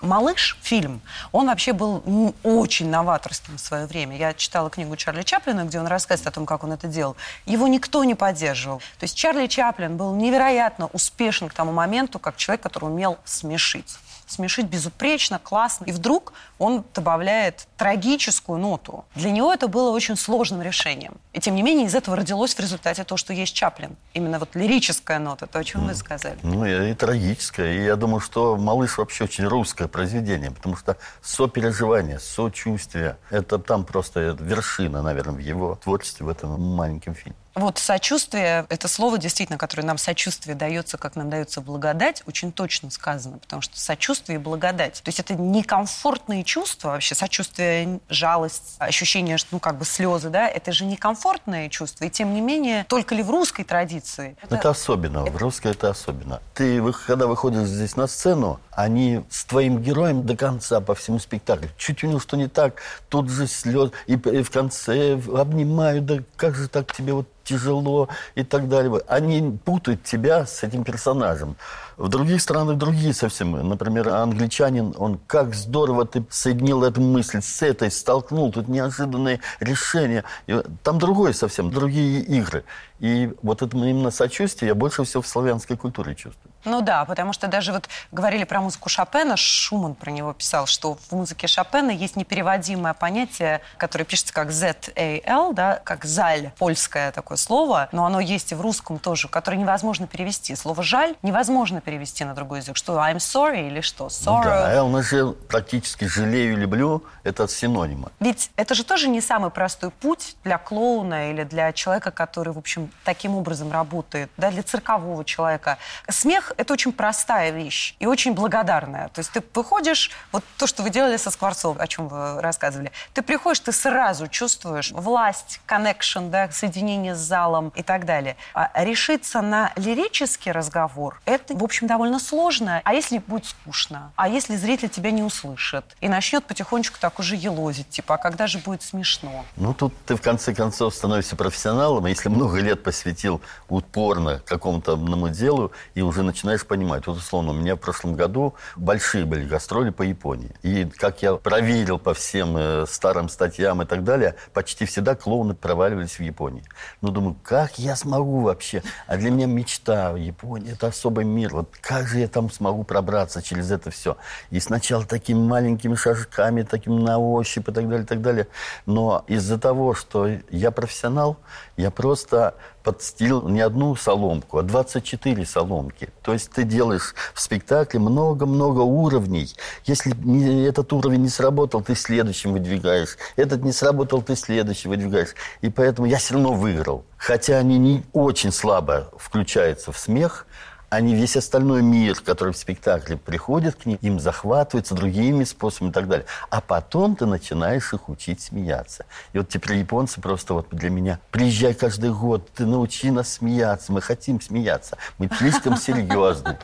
«Малыш» 0.00 0.58
фильм, 0.60 1.02
он 1.30 1.46
вообще 1.46 1.72
был 1.72 2.34
очень 2.42 2.90
новаторским 2.90 3.58
в 3.58 3.60
свое 3.60 3.86
время. 3.86 4.16
Я 4.16 4.34
читала 4.34 4.70
книгу 4.70 4.96
Чарли 4.96 5.22
Чаплина, 5.22 5.62
где 5.62 5.78
он 5.78 5.86
рассказывает 5.86 6.26
о 6.26 6.32
том, 6.32 6.46
как 6.46 6.64
он 6.64 6.72
это 6.72 6.88
делал. 6.88 7.14
Его 7.46 7.68
никто 7.68 8.02
не 8.02 8.16
поддерживал. 8.16 8.78
То 8.98 9.04
есть 9.04 9.16
Чарли 9.16 9.46
Чаплин 9.46 9.96
был 9.96 10.16
невероятно 10.16 10.88
успешен 10.88 11.48
к 11.48 11.54
тому 11.54 11.70
моменту, 11.70 12.18
как 12.18 12.36
человек, 12.36 12.60
который 12.60 12.86
умел 12.86 13.18
смешить 13.24 13.98
смешить 14.30 14.66
безупречно, 14.66 15.38
классно. 15.38 15.84
И 15.84 15.92
вдруг 15.92 16.32
он 16.58 16.84
добавляет 16.94 17.66
трагическую 17.76 18.58
ноту. 18.58 19.04
Для 19.14 19.30
него 19.30 19.52
это 19.52 19.68
было 19.68 19.90
очень 19.90 20.16
сложным 20.16 20.62
решением. 20.62 21.14
И 21.32 21.40
тем 21.40 21.54
не 21.54 21.62
менее 21.62 21.86
из 21.86 21.94
этого 21.94 22.16
родилось 22.16 22.54
в 22.54 22.60
результате 22.60 23.04
то, 23.04 23.16
что 23.16 23.32
есть 23.32 23.54
Чаплин. 23.54 23.96
Именно 24.14 24.38
вот 24.38 24.54
лирическая 24.54 25.18
нота, 25.18 25.46
то, 25.46 25.58
о 25.58 25.64
чем 25.64 25.86
вы 25.86 25.94
сказали. 25.94 26.38
Ну, 26.42 26.64
и, 26.64 26.90
и 26.90 26.94
трагическая. 26.94 27.72
И 27.74 27.84
я 27.84 27.96
думаю, 27.96 28.20
что 28.20 28.56
«Малыш» 28.56 28.98
вообще 28.98 29.24
очень 29.24 29.44
русское 29.44 29.88
произведение, 29.88 30.50
потому 30.50 30.76
что 30.76 30.96
сопереживание, 31.22 32.18
сочувствие, 32.18 33.16
это 33.30 33.58
там 33.58 33.84
просто 33.84 34.36
вершина, 34.40 35.02
наверное, 35.02 35.34
в 35.34 35.38
его 35.38 35.76
творчестве, 35.76 36.26
в 36.26 36.28
этом 36.28 36.60
маленьком 36.60 37.14
фильме. 37.14 37.36
Вот 37.54 37.78
сочувствие, 37.78 38.64
это 38.68 38.86
слово 38.86 39.18
действительно, 39.18 39.58
которое 39.58 39.82
нам 39.82 39.98
сочувствие 39.98 40.54
дается, 40.54 40.98
как 40.98 41.16
нам 41.16 41.30
дается 41.30 41.60
благодать, 41.60 42.22
очень 42.26 42.52
точно 42.52 42.90
сказано, 42.90 43.38
потому 43.38 43.60
что 43.60 43.78
сочувствие 43.78 44.38
и 44.38 44.42
благодать. 44.42 45.02
То 45.02 45.08
есть 45.08 45.18
это 45.18 45.34
некомфортные 45.34 46.44
чувства 46.44 46.90
вообще, 46.90 47.14
сочувствие, 47.14 48.00
жалость, 48.08 48.76
ощущение, 48.78 49.36
что, 49.36 49.48
ну, 49.52 49.58
как 49.58 49.78
бы 49.78 49.84
слезы, 49.84 50.30
да, 50.30 50.48
это 50.48 50.72
же 50.72 50.84
некомфортные 50.84 51.68
чувства. 51.70 52.04
И 52.04 52.10
тем 52.10 52.34
не 52.34 52.40
менее, 52.40 52.84
только 52.88 53.14
ли 53.14 53.22
в 53.22 53.30
русской 53.30 53.64
традиции? 53.64 54.36
Это, 54.42 54.56
это 54.56 54.70
особенно, 54.70 55.18
это... 55.18 55.32
в 55.32 55.36
русской 55.36 55.72
это 55.72 55.90
особенно. 55.90 56.40
Ты, 56.54 56.80
когда 57.06 57.26
выходишь 57.26 57.66
здесь 57.66 57.96
на 57.96 58.06
сцену, 58.06 58.60
они 58.70 59.24
с 59.28 59.44
твоим 59.44 59.82
героем 59.82 60.24
до 60.24 60.36
конца 60.36 60.80
по 60.80 60.94
всему 60.94 61.18
спектаклю. 61.18 61.68
Чуть 61.76 62.04
у 62.04 62.06
него 62.06 62.20
что 62.20 62.36
не 62.36 62.48
так, 62.48 62.80
тут 63.08 63.28
же 63.28 63.46
слез, 63.46 63.90
и, 64.06 64.14
и 64.14 64.42
в 64.42 64.50
конце 64.50 65.20
обнимают, 65.34 66.06
да 66.06 66.18
как 66.36 66.54
же 66.54 66.68
так 66.68 66.94
тебе 66.94 67.12
вот 67.12 67.26
тяжело 67.44 68.08
и 68.34 68.44
так 68.44 68.68
далее. 68.68 69.00
Они 69.08 69.58
путают 69.64 70.02
тебя 70.04 70.46
с 70.46 70.62
этим 70.62 70.84
персонажем. 70.84 71.56
В 71.96 72.08
других 72.08 72.40
странах 72.40 72.78
другие 72.78 73.12
совсем. 73.12 73.68
Например, 73.68 74.08
англичанин, 74.08 74.94
он 74.96 75.18
как 75.26 75.54
здорово 75.54 76.06
ты 76.06 76.24
соединил 76.30 76.82
эту 76.82 77.00
мысль 77.00 77.42
с 77.42 77.62
этой, 77.62 77.90
столкнул, 77.90 78.50
тут 78.50 78.68
неожиданные 78.68 79.40
решения. 79.60 80.24
И 80.46 80.62
там 80.82 80.98
другое 80.98 81.32
совсем, 81.32 81.70
другие 81.70 82.20
игры. 82.20 82.64
И 83.00 83.32
вот 83.42 83.62
это 83.62 83.76
именно 83.76 84.10
сочувствие 84.10 84.68
я 84.68 84.74
больше 84.74 85.04
всего 85.04 85.22
в 85.22 85.26
славянской 85.26 85.76
культуре 85.76 86.14
чувствую. 86.14 86.49
Ну 86.64 86.82
да, 86.82 87.04
потому 87.04 87.32
что 87.32 87.48
даже 87.48 87.72
вот 87.72 87.88
говорили 88.12 88.44
про 88.44 88.60
музыку 88.60 88.88
Шопена, 88.88 89.36
Шуман 89.36 89.94
про 89.94 90.10
него 90.10 90.32
писал, 90.32 90.66
что 90.66 90.96
в 90.96 91.12
музыке 91.12 91.46
Шопена 91.46 91.90
есть 91.90 92.16
непереводимое 92.16 92.92
понятие, 92.92 93.62
которое 93.78 94.04
пишется 94.04 94.34
как 94.34 94.50
Z-A-L, 94.50 95.52
да, 95.54 95.80
как 95.82 96.04
заль, 96.04 96.52
польское 96.58 97.12
такое 97.12 97.38
слово, 97.38 97.88
но 97.92 98.04
оно 98.04 98.20
есть 98.20 98.52
и 98.52 98.54
в 98.54 98.60
русском 98.60 98.98
тоже, 98.98 99.28
которое 99.28 99.56
невозможно 99.56 100.06
перевести. 100.06 100.54
Слово 100.54 100.82
«жаль» 100.82 101.14
невозможно 101.22 101.80
перевести 101.80 102.24
на 102.24 102.34
другой 102.34 102.58
язык. 102.58 102.76
Что, 102.76 102.94
I'm 102.98 103.16
sorry 103.16 103.66
или 103.66 103.80
что? 103.80 104.06
Sorrow. 104.06 104.36
Ну 104.36 104.42
да, 104.44 104.84
он 104.84 105.02
же 105.02 105.32
практически 105.32 106.04
«жалею, 106.04 106.56
люблю»— 106.58 107.04
это 107.24 107.48
синонимы. 107.48 108.10
Ведь 108.20 108.50
это 108.56 108.74
же 108.74 108.84
тоже 108.84 109.08
не 109.08 109.20
самый 109.20 109.50
простой 109.50 109.90
путь 109.90 110.36
для 110.44 110.58
клоуна 110.58 111.30
или 111.30 111.44
для 111.44 111.72
человека, 111.72 112.10
который, 112.10 112.52
в 112.52 112.58
общем, 112.58 112.90
таким 113.04 113.36
образом 113.36 113.72
работает, 113.72 114.30
да, 114.36 114.50
для 114.50 114.62
циркового 114.62 115.24
человека. 115.24 115.78
Смех— 116.08 116.49
это 116.56 116.72
очень 116.72 116.92
простая 116.92 117.50
вещь 117.50 117.94
и 117.98 118.06
очень 118.06 118.32
благодарная. 118.32 119.08
То 119.08 119.20
есть 119.20 119.32
ты 119.32 119.42
выходишь, 119.54 120.10
вот 120.32 120.44
то, 120.56 120.66
что 120.66 120.82
вы 120.82 120.90
делали 120.90 121.16
со 121.16 121.30
Скворцовым, 121.30 121.80
о 121.80 121.86
чем 121.86 122.08
вы 122.08 122.40
рассказывали, 122.40 122.92
ты 123.14 123.22
приходишь, 123.22 123.60
ты 123.60 123.72
сразу 123.72 124.28
чувствуешь 124.28 124.92
власть, 124.92 125.60
connection, 125.66 126.30
да, 126.30 126.50
соединение 126.50 127.14
с 127.14 127.18
залом 127.18 127.72
и 127.74 127.82
так 127.82 128.04
далее. 128.04 128.36
А 128.54 128.70
решиться 128.84 129.40
на 129.40 129.72
лирический 129.76 130.52
разговор, 130.52 131.20
это, 131.24 131.54
в 131.54 131.64
общем, 131.64 131.86
довольно 131.86 132.18
сложно. 132.18 132.80
А 132.84 132.94
если 132.94 133.18
будет 133.18 133.46
скучно? 133.46 134.12
А 134.16 134.28
если 134.28 134.56
зритель 134.56 134.88
тебя 134.88 135.10
не 135.10 135.22
услышит? 135.22 135.84
И 136.00 136.08
начнет 136.08 136.44
потихонечку 136.44 136.98
так 137.00 137.18
уже 137.18 137.36
елозить, 137.36 137.88
типа, 137.90 138.14
а 138.14 138.18
когда 138.18 138.46
же 138.46 138.58
будет 138.58 138.82
смешно? 138.82 139.44
Ну, 139.56 139.74
тут 139.74 139.94
ты 140.06 140.16
в 140.16 140.20
конце 140.20 140.54
концов 140.54 140.94
становишься 140.94 141.36
профессионалом, 141.36 142.06
если 142.06 142.28
много 142.28 142.58
лет 142.58 142.82
посвятил 142.82 143.40
упорно 143.68 144.40
какому-то 144.46 144.94
одному 144.94 145.28
делу, 145.28 145.72
и 145.94 146.02
уже 146.02 146.22
начинаешь 146.22 146.39
понимать. 146.66 147.06
Вот, 147.06 147.18
условно, 147.18 147.52
у 147.52 147.54
меня 147.54 147.76
в 147.76 147.78
прошлом 147.78 148.14
году 148.14 148.54
большие 148.76 149.24
были 149.24 149.44
гастроли 149.44 149.90
по 149.90 150.02
Японии. 150.02 150.50
И 150.62 150.84
как 150.84 151.22
я 151.22 151.34
проверил 151.34 151.98
по 151.98 152.14
всем 152.14 152.56
э, 152.56 152.86
старым 152.86 153.28
статьям 153.28 153.82
и 153.82 153.86
так 153.86 154.04
далее, 154.04 154.34
почти 154.52 154.84
всегда 154.84 155.14
клоуны 155.14 155.54
проваливались 155.54 156.18
в 156.18 156.22
Японии. 156.22 156.64
Ну, 157.00 157.10
думаю, 157.10 157.36
как 157.42 157.78
я 157.78 157.96
смогу 157.96 158.40
вообще? 158.40 158.82
А 159.06 159.16
для 159.16 159.30
меня 159.30 159.46
мечта 159.46 160.16
Япония– 160.16 160.72
это 160.72 160.88
особый 160.88 161.24
мир. 161.24 161.54
Вот 161.54 161.76
как 161.80 162.06
же 162.06 162.18
я 162.18 162.28
там 162.28 162.50
смогу 162.50 162.84
пробраться 162.84 163.42
через 163.42 163.70
это 163.70 163.90
все? 163.90 164.16
И 164.50 164.60
сначала 164.60 165.04
такими 165.04 165.38
маленькими 165.38 165.94
шажками, 165.94 166.62
таким 166.62 167.04
на 167.04 167.18
ощупь 167.18 167.68
и 167.68 167.72
так 167.72 167.88
далее, 167.88 168.04
и 168.04 168.06
так 168.06 168.20
далее. 168.22 168.46
Но 168.86 169.24
из-за 169.26 169.58
того, 169.58 169.94
что 169.94 170.28
я 170.50 170.70
профессионал, 170.70 171.36
я 171.76 171.90
просто 171.90 172.54
подстилил 172.82 173.48
не 173.48 173.60
одну 173.60 173.94
соломку, 173.96 174.58
а 174.58 174.62
24 174.62 175.44
соломки. 175.46 176.08
То 176.22 176.29
есть 176.32 176.50
ты 176.50 176.64
делаешь 176.64 177.14
в 177.34 177.40
спектакле 177.40 178.00
много-много 178.00 178.80
уровней. 178.80 179.54
Если 179.84 180.14
не, 180.24 180.64
этот 180.64 180.92
уровень 180.92 181.22
не 181.22 181.28
сработал, 181.28 181.82
ты 181.82 181.94
следующим 181.94 182.52
выдвигаешь. 182.52 183.16
Этот 183.36 183.62
не 183.62 183.72
сработал, 183.72 184.22
ты 184.22 184.36
следующий 184.36 184.88
выдвигаешь. 184.88 185.34
И 185.60 185.70
поэтому 185.70 186.06
я 186.06 186.18
все 186.18 186.34
равно 186.34 186.52
выиграл. 186.52 187.04
Хотя 187.16 187.58
они 187.58 187.78
не 187.78 188.04
очень 188.12 188.52
слабо 188.52 189.10
включаются 189.16 189.92
в 189.92 189.98
смех, 189.98 190.46
они 190.90 191.14
весь 191.14 191.36
остальной 191.36 191.82
мир, 191.82 192.20
который 192.20 192.52
в 192.52 192.56
спектакле 192.56 193.16
приходит 193.16 193.76
к 193.76 193.86
ним, 193.86 193.98
им 194.02 194.18
захватывается 194.18 194.94
другими 194.94 195.44
способами 195.44 195.90
и 195.90 195.92
так 195.92 196.08
далее. 196.08 196.26
А 196.50 196.60
потом 196.60 197.14
ты 197.14 197.26
начинаешь 197.26 197.94
их 197.94 198.08
учить 198.08 198.40
смеяться. 198.40 199.06
И 199.32 199.38
вот 199.38 199.48
теперь 199.48 199.78
японцы 199.78 200.20
просто 200.20 200.54
вот 200.54 200.66
для 200.70 200.90
меня, 200.90 201.20
приезжай 201.30 201.74
каждый 201.74 202.12
год, 202.12 202.50
ты 202.50 202.66
научи 202.66 203.10
нас 203.10 203.34
смеяться, 203.34 203.92
мы 203.92 204.02
хотим 204.02 204.40
смеяться, 204.40 204.98
мы 205.18 205.30
слишком 205.38 205.76
серьезны. 205.78 206.58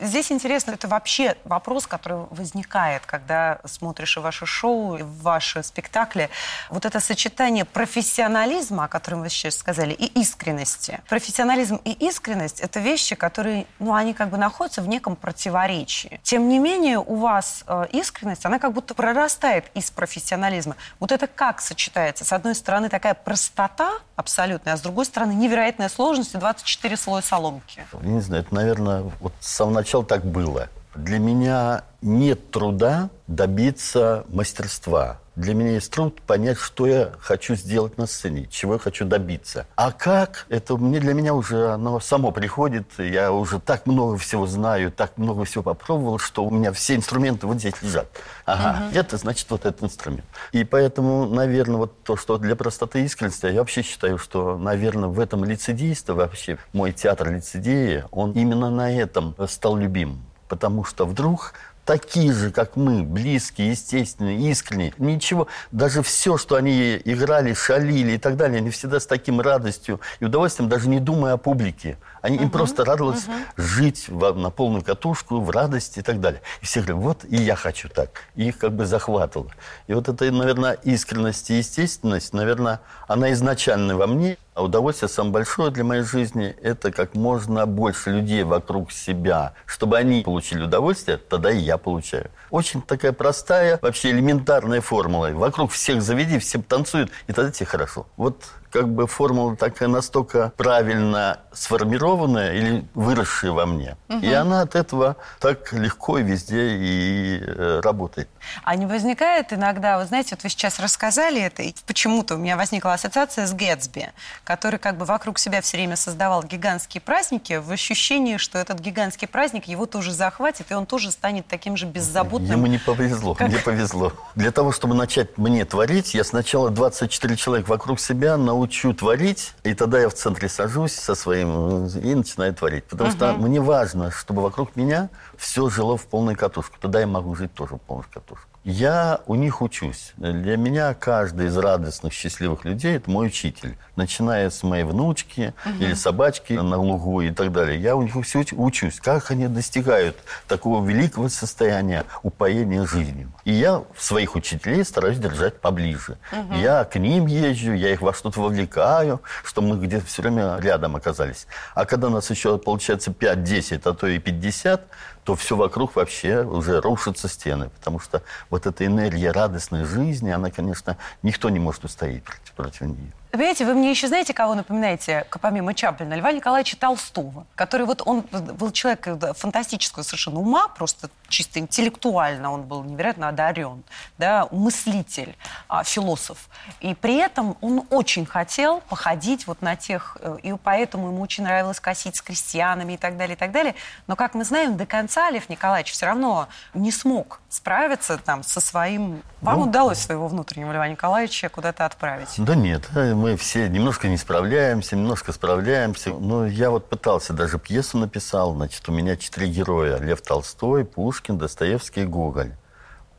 Здесь 0.00 0.30
интересно, 0.30 0.72
это 0.72 0.88
вообще 0.88 1.36
вопрос, 1.44 1.86
который 1.86 2.26
возникает, 2.30 3.04
когда 3.06 3.60
смотришь 3.64 4.16
и 4.16 4.20
ваше 4.20 4.46
шоу, 4.46 4.96
и 4.96 5.02
ваши 5.02 5.62
спектакли. 5.62 6.30
Вот 6.70 6.84
это 6.84 7.00
сочетание 7.00 7.64
профессионализма, 7.64 8.84
о 8.84 8.88
котором 8.88 9.22
вы 9.22 9.28
сейчас 9.28 9.56
сказали, 9.56 9.92
и 9.92 10.06
искренности. 10.20 11.00
Профессионализм 11.08 11.80
и 11.84 11.92
искренность– 11.92 12.60
это 12.62 12.80
вещи, 12.80 13.14
которые, 13.14 13.66
ну, 13.78 13.94
они 13.94 14.14
как 14.14 14.30
бы 14.30 14.36
находятся 14.36 14.82
в 14.82 14.88
неком 14.88 15.16
противоречии. 15.16 16.20
Тем 16.22 16.48
не 16.48 16.58
менее, 16.58 16.98
у 16.98 17.16
вас 17.16 17.64
э, 17.66 17.86
искренность, 17.92 18.46
она 18.46 18.58
как 18.58 18.72
будто 18.72 18.94
прорастает 18.94 19.64
из 19.74 19.90
профессионализма. 19.90 20.76
Вот 21.00 21.12
это 21.12 21.26
как 21.26 21.60
сочетается? 21.60 22.24
С 22.24 22.32
одной 22.32 22.54
стороны, 22.54 22.88
такая 22.88 23.14
простота 23.14 23.92
абсолютная, 24.16 24.74
а 24.74 24.76
с 24.76 24.80
другой 24.80 25.04
стороны, 25.04 25.32
невероятная 25.32 25.88
сложность 25.88 26.34
и 26.34 26.38
24 26.38 26.96
слоя 26.96 27.22
соломки. 27.22 27.86
Не 28.02 28.20
знаю, 28.20 28.42
это, 28.42 28.54
наверное, 28.54 29.02
вот 29.20 29.32
с 29.40 29.48
самого 29.48 29.74
начала 29.88 30.04
так 30.04 30.22
было. 30.26 30.68
Для 30.94 31.18
меня 31.18 31.84
нет 32.02 32.50
труда 32.50 33.08
добиться 33.26 34.26
мастерства. 34.28 35.18
Для 35.38 35.54
меня 35.54 35.74
есть 35.74 35.92
труд 35.92 36.20
понять, 36.22 36.58
что 36.58 36.88
я 36.88 37.12
хочу 37.20 37.54
сделать 37.54 37.96
на 37.96 38.06
сцене, 38.06 38.48
чего 38.50 38.72
я 38.72 38.80
хочу 38.80 39.04
добиться. 39.04 39.68
А 39.76 39.92
как? 39.92 40.46
Это 40.48 40.76
мне 40.76 40.98
для 40.98 41.14
меня 41.14 41.32
уже 41.32 41.68
оно 41.70 42.00
само 42.00 42.32
приходит. 42.32 42.86
Я 42.98 43.30
уже 43.30 43.60
так 43.60 43.86
много 43.86 44.16
всего 44.16 44.48
знаю, 44.48 44.90
так 44.90 45.16
много 45.16 45.44
всего 45.44 45.62
попробовал, 45.62 46.18
что 46.18 46.44
у 46.44 46.50
меня 46.50 46.72
все 46.72 46.96
инструменты 46.96 47.46
вот 47.46 47.58
здесь 47.58 47.80
лежат. 47.82 48.08
Ага, 48.46 48.86
угу. 48.86 48.98
это 48.98 49.16
значит 49.16 49.48
вот 49.50 49.64
этот 49.64 49.84
инструмент. 49.84 50.24
И 50.50 50.64
поэтому, 50.64 51.28
наверное, 51.28 51.76
вот 51.76 52.02
то, 52.02 52.16
что 52.16 52.36
для 52.38 52.56
простоты 52.56 53.02
и 53.02 53.04
искренности, 53.04 53.46
я 53.46 53.60
вообще 53.60 53.82
считаю, 53.82 54.18
что, 54.18 54.58
наверное, 54.58 55.08
в 55.08 55.20
этом 55.20 55.44
лицедейство 55.44 56.14
вообще, 56.14 56.58
мой 56.72 56.90
театр 56.90 57.30
лицедея, 57.30 58.08
он 58.10 58.32
именно 58.32 58.70
на 58.70 58.92
этом 58.92 59.36
стал 59.46 59.76
любим. 59.76 60.20
Потому 60.48 60.82
что 60.82 61.04
вдруг 61.04 61.52
такие 61.88 62.34
же, 62.34 62.50
как 62.50 62.76
мы, 62.76 63.02
близкие, 63.02 63.70
естественные, 63.70 64.50
искренние. 64.50 64.92
Ничего, 64.98 65.48
даже 65.72 66.02
все, 66.02 66.36
что 66.36 66.56
они 66.56 67.00
играли, 67.02 67.54
шалили 67.54 68.12
и 68.12 68.18
так 68.18 68.36
далее, 68.36 68.58
они 68.58 68.68
всегда 68.68 69.00
с 69.00 69.06
таким 69.06 69.40
радостью 69.40 69.98
и 70.20 70.26
удовольствием, 70.26 70.68
даже 70.68 70.86
не 70.90 71.00
думая 71.00 71.32
о 71.32 71.36
публике. 71.38 71.96
Они, 72.20 72.36
угу, 72.36 72.44
им 72.44 72.50
просто 72.50 72.84
радовалось 72.84 73.26
угу. 73.26 73.34
жить 73.56 74.04
в, 74.08 74.34
на 74.34 74.50
полную 74.50 74.84
катушку, 74.84 75.40
в 75.40 75.48
радости 75.48 76.00
и 76.00 76.02
так 76.02 76.20
далее. 76.20 76.42
И 76.60 76.66
все 76.66 76.82
говорят, 76.82 77.02
вот 77.02 77.24
и 77.24 77.36
я 77.36 77.56
хочу 77.56 77.88
так. 77.88 78.10
И 78.36 78.48
их 78.48 78.58
как 78.58 78.74
бы 78.74 78.84
захватывало. 78.84 79.50
И 79.86 79.94
вот 79.94 80.10
это, 80.10 80.30
наверное, 80.30 80.72
искренность 80.72 81.48
и 81.48 81.54
естественность, 81.54 82.34
наверное, 82.34 82.80
она 83.06 83.32
изначально 83.32 83.96
во 83.96 84.06
мне. 84.06 84.36
А 84.58 84.62
удовольствие 84.62 85.08
самое 85.08 85.34
большое 85.34 85.70
для 85.70 85.84
моей 85.84 86.02
жизни– 86.02 86.56
это 86.62 86.90
как 86.90 87.14
можно 87.14 87.64
больше 87.64 88.10
людей 88.10 88.42
вокруг 88.42 88.90
себя. 88.90 89.54
Чтобы 89.66 89.96
они 89.96 90.22
получили 90.22 90.64
удовольствие, 90.64 91.16
тогда 91.16 91.52
и 91.52 91.58
я 91.58 91.78
получаю. 91.78 92.28
Очень 92.50 92.82
такая 92.82 93.12
простая, 93.12 93.78
вообще 93.80 94.10
элементарная 94.10 94.80
формула. 94.80 95.28
Вокруг 95.28 95.70
всех 95.70 96.02
заведи, 96.02 96.40
все 96.40 96.60
танцуют, 96.60 97.12
и 97.28 97.32
тогда 97.32 97.52
тебе 97.52 97.66
хорошо. 97.66 98.08
Вот 98.16 98.46
как 98.70 98.88
бы 98.88 99.06
формула 99.06 99.56
такая 99.56 99.88
настолько 99.88 100.52
правильно 100.56 101.40
сформированная 101.52 102.54
или 102.54 102.84
выросшая 102.94 103.52
во 103.52 103.66
мне. 103.66 103.96
Угу. 104.08 104.18
И 104.20 104.32
она 104.32 104.62
от 104.62 104.74
этого 104.74 105.16
так 105.40 105.72
легко 105.72 106.18
и 106.18 106.22
везде 106.22 106.76
и 106.76 107.40
э, 107.40 107.80
работает. 107.82 108.28
А 108.64 108.76
не 108.76 108.86
возникает 108.86 109.52
иногда, 109.52 109.98
вы 109.98 110.06
знаете, 110.06 110.34
вот 110.34 110.42
вы 110.42 110.48
сейчас 110.48 110.78
рассказали 110.78 111.40
это, 111.40 111.62
и 111.62 111.74
почему-то 111.86 112.36
у 112.36 112.38
меня 112.38 112.56
возникла 112.56 112.94
ассоциация 112.94 113.46
с 113.46 113.52
Гэтсби, 113.52 114.10
который 114.44 114.78
как 114.78 114.96
бы 114.96 115.04
вокруг 115.04 115.38
себя 115.38 115.60
все 115.60 115.76
время 115.76 115.96
создавал 115.96 116.42
гигантские 116.42 117.00
праздники 117.00 117.54
в 117.54 117.70
ощущении, 117.70 118.36
что 118.36 118.58
этот 118.58 118.80
гигантский 118.80 119.28
праздник 119.28 119.66
его 119.66 119.86
тоже 119.86 120.12
захватит, 120.12 120.70
и 120.70 120.74
он 120.74 120.86
тоже 120.86 121.10
станет 121.10 121.46
таким 121.46 121.76
же 121.76 121.86
беззаботным. 121.86 122.50
Ему 122.50 122.66
не 122.66 122.78
повезло, 122.78 123.34
как... 123.34 123.48
мне 123.48 123.58
повезло. 123.58 124.12
Для 124.34 124.52
того, 124.52 124.72
чтобы 124.72 124.94
начать 124.94 125.36
мне 125.38 125.64
творить, 125.64 126.14
я 126.14 126.24
сначала 126.24 126.70
24 126.70 127.36
человека 127.36 127.68
вокруг 127.68 128.00
себя 128.00 128.36
на 128.36 128.54
научу 128.58 128.92
творить, 128.92 129.54
и 129.62 129.74
тогда 129.74 130.00
я 130.00 130.08
в 130.08 130.14
центре 130.14 130.48
сажусь 130.48 130.92
со 130.92 131.14
своим 131.14 131.86
и 131.86 132.14
начинаю 132.14 132.54
творить. 132.54 132.84
Потому 132.84 133.10
uh-huh. 133.10 133.16
что 133.16 133.32
мне 133.34 133.60
важно, 133.60 134.10
чтобы 134.10 134.42
вокруг 134.42 134.74
меня 134.76 135.10
все 135.36 135.68
жило 135.68 135.96
в 135.96 136.06
полной 136.06 136.34
катушку. 136.34 136.76
Тогда 136.80 137.00
я 137.00 137.06
могу 137.06 137.34
жить 137.34 137.54
тоже 137.54 137.76
в 137.76 137.78
полной 137.78 138.06
катушке. 138.12 138.47
Я 138.64 139.20
у 139.26 139.34
них 139.34 139.62
учусь. 139.62 140.12
Для 140.16 140.56
меня 140.56 140.92
каждый 140.92 141.46
из 141.46 141.56
радостных, 141.56 142.12
счастливых 142.12 142.64
людей– 142.64 142.96
это 142.96 143.10
мой 143.10 143.28
учитель. 143.28 143.78
Начиная 143.96 144.50
с 144.50 144.62
моей 144.62 144.84
внучки 144.84 145.54
угу. 145.64 145.74
или 145.78 145.94
собачки 145.94 146.52
на 146.52 146.76
лугу 146.76 147.20
и 147.20 147.30
так 147.30 147.52
далее. 147.52 147.80
Я 147.80 147.96
у 147.96 148.02
них 148.02 148.14
все 148.24 148.44
учусь, 148.52 149.00
как 149.00 149.30
они 149.30 149.48
достигают 149.48 150.16
такого 150.48 150.86
великого 150.86 151.28
состояния 151.28 152.04
упоения 152.22 152.84
жизнью. 152.84 153.32
И 153.44 153.52
я 153.52 153.82
своих 153.96 154.34
учителей 154.34 154.84
стараюсь 154.84 155.18
держать 155.18 155.60
поближе. 155.60 156.18
Угу. 156.32 156.54
Я 156.54 156.84
к 156.84 156.98
ним 156.98 157.26
езжу, 157.26 157.72
я 157.72 157.92
их 157.92 158.02
во 158.02 158.12
что-то 158.12 158.40
вовлекаю, 158.40 159.22
чтобы 159.44 159.68
мы 159.68 159.86
где-то 159.86 160.06
все 160.06 160.22
время 160.22 160.58
рядом 160.58 160.96
оказались. 160.96 161.46
А 161.74 161.86
когда 161.86 162.10
нас 162.10 162.28
еще, 162.30 162.58
получается, 162.58 163.12
5, 163.12 163.44
10, 163.44 163.86
а 163.86 163.94
то 163.94 164.06
и 164.06 164.18
50, 164.18 164.82
то 165.28 165.36
все 165.36 165.56
вокруг 165.56 165.94
вообще 165.94 166.42
уже 166.42 166.80
рушатся 166.80 167.28
стены. 167.28 167.68
Потому 167.68 168.00
что 168.00 168.22
вот 168.48 168.64
эта 168.64 168.86
энергия 168.86 169.30
радостной 169.30 169.84
жизни, 169.84 170.30
она, 170.30 170.50
конечно, 170.50 170.96
никто 171.22 171.50
не 171.50 171.58
может 171.58 171.84
устоять 171.84 172.22
против, 172.22 172.52
против 172.54 172.80
нее. 172.80 173.12
Понимаете, 173.30 173.66
вы 173.66 173.74
мне 173.74 173.90
еще 173.90 174.08
знаете, 174.08 174.32
кого 174.32 174.54
напоминаете, 174.54 175.26
помимо 175.40 175.74
Чаплина? 175.74 176.14
Льва 176.14 176.32
Николаевича 176.32 176.78
Толстого, 176.78 177.46
который 177.54 177.84
вот 177.84 178.02
он 178.04 178.22
был 178.30 178.70
человек 178.70 179.06
фантастического 179.36 180.02
совершенно 180.02 180.40
ума, 180.40 180.68
просто 180.68 181.10
чисто 181.28 181.58
интеллектуально 181.58 182.50
он 182.50 182.62
был 182.62 182.82
невероятно 182.84 183.28
одарен, 183.28 183.82
да, 184.16 184.48
мыслитель, 184.50 185.36
а, 185.68 185.84
философ. 185.84 186.48
И 186.80 186.94
при 186.94 187.16
этом 187.16 187.56
он 187.60 187.86
очень 187.90 188.24
хотел 188.24 188.80
походить 188.80 189.46
вот 189.46 189.60
на 189.60 189.76
тех, 189.76 190.16
э, 190.20 190.38
и 190.42 190.54
поэтому 190.54 191.08
ему 191.08 191.20
очень 191.20 191.44
нравилось 191.44 191.80
косить 191.80 192.16
с 192.16 192.22
крестьянами 192.22 192.94
и 192.94 192.96
так 192.96 193.16
далее, 193.16 193.36
и 193.36 193.38
так 193.38 193.52
далее. 193.52 193.74
Но, 194.06 194.16
как 194.16 194.34
мы 194.34 194.44
знаем, 194.44 194.76
до 194.76 194.86
конца 194.86 195.30
Лев 195.30 195.48
Николаевич 195.48 195.92
все 195.92 196.06
равно 196.06 196.48
не 196.72 196.90
смог 196.90 197.40
справиться 197.50 198.18
там 198.18 198.42
со 198.42 198.60
своим... 198.60 199.22
Вам 199.42 199.60
ну, 199.60 199.66
удалось 199.66 199.98
своего 199.98 200.28
внутреннего 200.28 200.72
Льва 200.72 200.88
Николаевича 200.88 201.48
куда-то 201.48 201.84
отправить? 201.84 202.34
Да 202.38 202.54
нет, 202.54 202.88
э, 202.94 203.14
мы 203.18 203.36
все 203.36 203.68
немножко 203.68 204.08
не 204.08 204.16
справляемся, 204.16 204.96
немножко 204.96 205.32
справляемся. 205.32 206.10
Но 206.10 206.46
я 206.46 206.70
вот 206.70 206.88
пытался, 206.88 207.32
даже 207.32 207.58
пьесу 207.58 207.98
написал. 207.98 208.54
Значит, 208.54 208.88
у 208.88 208.92
меня 208.92 209.16
четыре 209.16 209.48
героя. 209.48 209.98
Лев 209.98 210.22
Толстой, 210.22 210.84
Пушкин, 210.84 211.36
Достоевский, 211.36 212.04
Гоголь. 212.04 212.52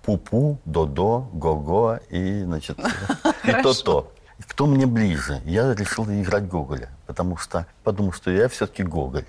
Пупу, 0.03 0.57
Додо, 0.65 1.29
Гого 1.33 1.99
и, 2.09 2.41
значит, 2.43 2.79
и 3.43 3.51
То-То. 3.61 4.11
Кто 4.47 4.65
мне 4.65 4.85
ближе? 4.85 5.41
Я 5.43 5.73
решил 5.75 6.05
играть 6.05 6.47
Гоголя, 6.47 6.89
потому 7.05 7.35
что 7.35 7.67
подумал, 7.83 8.13
что 8.13 8.31
я 8.31 8.47
все-таки 8.47 8.83
Гоголь. 8.83 9.25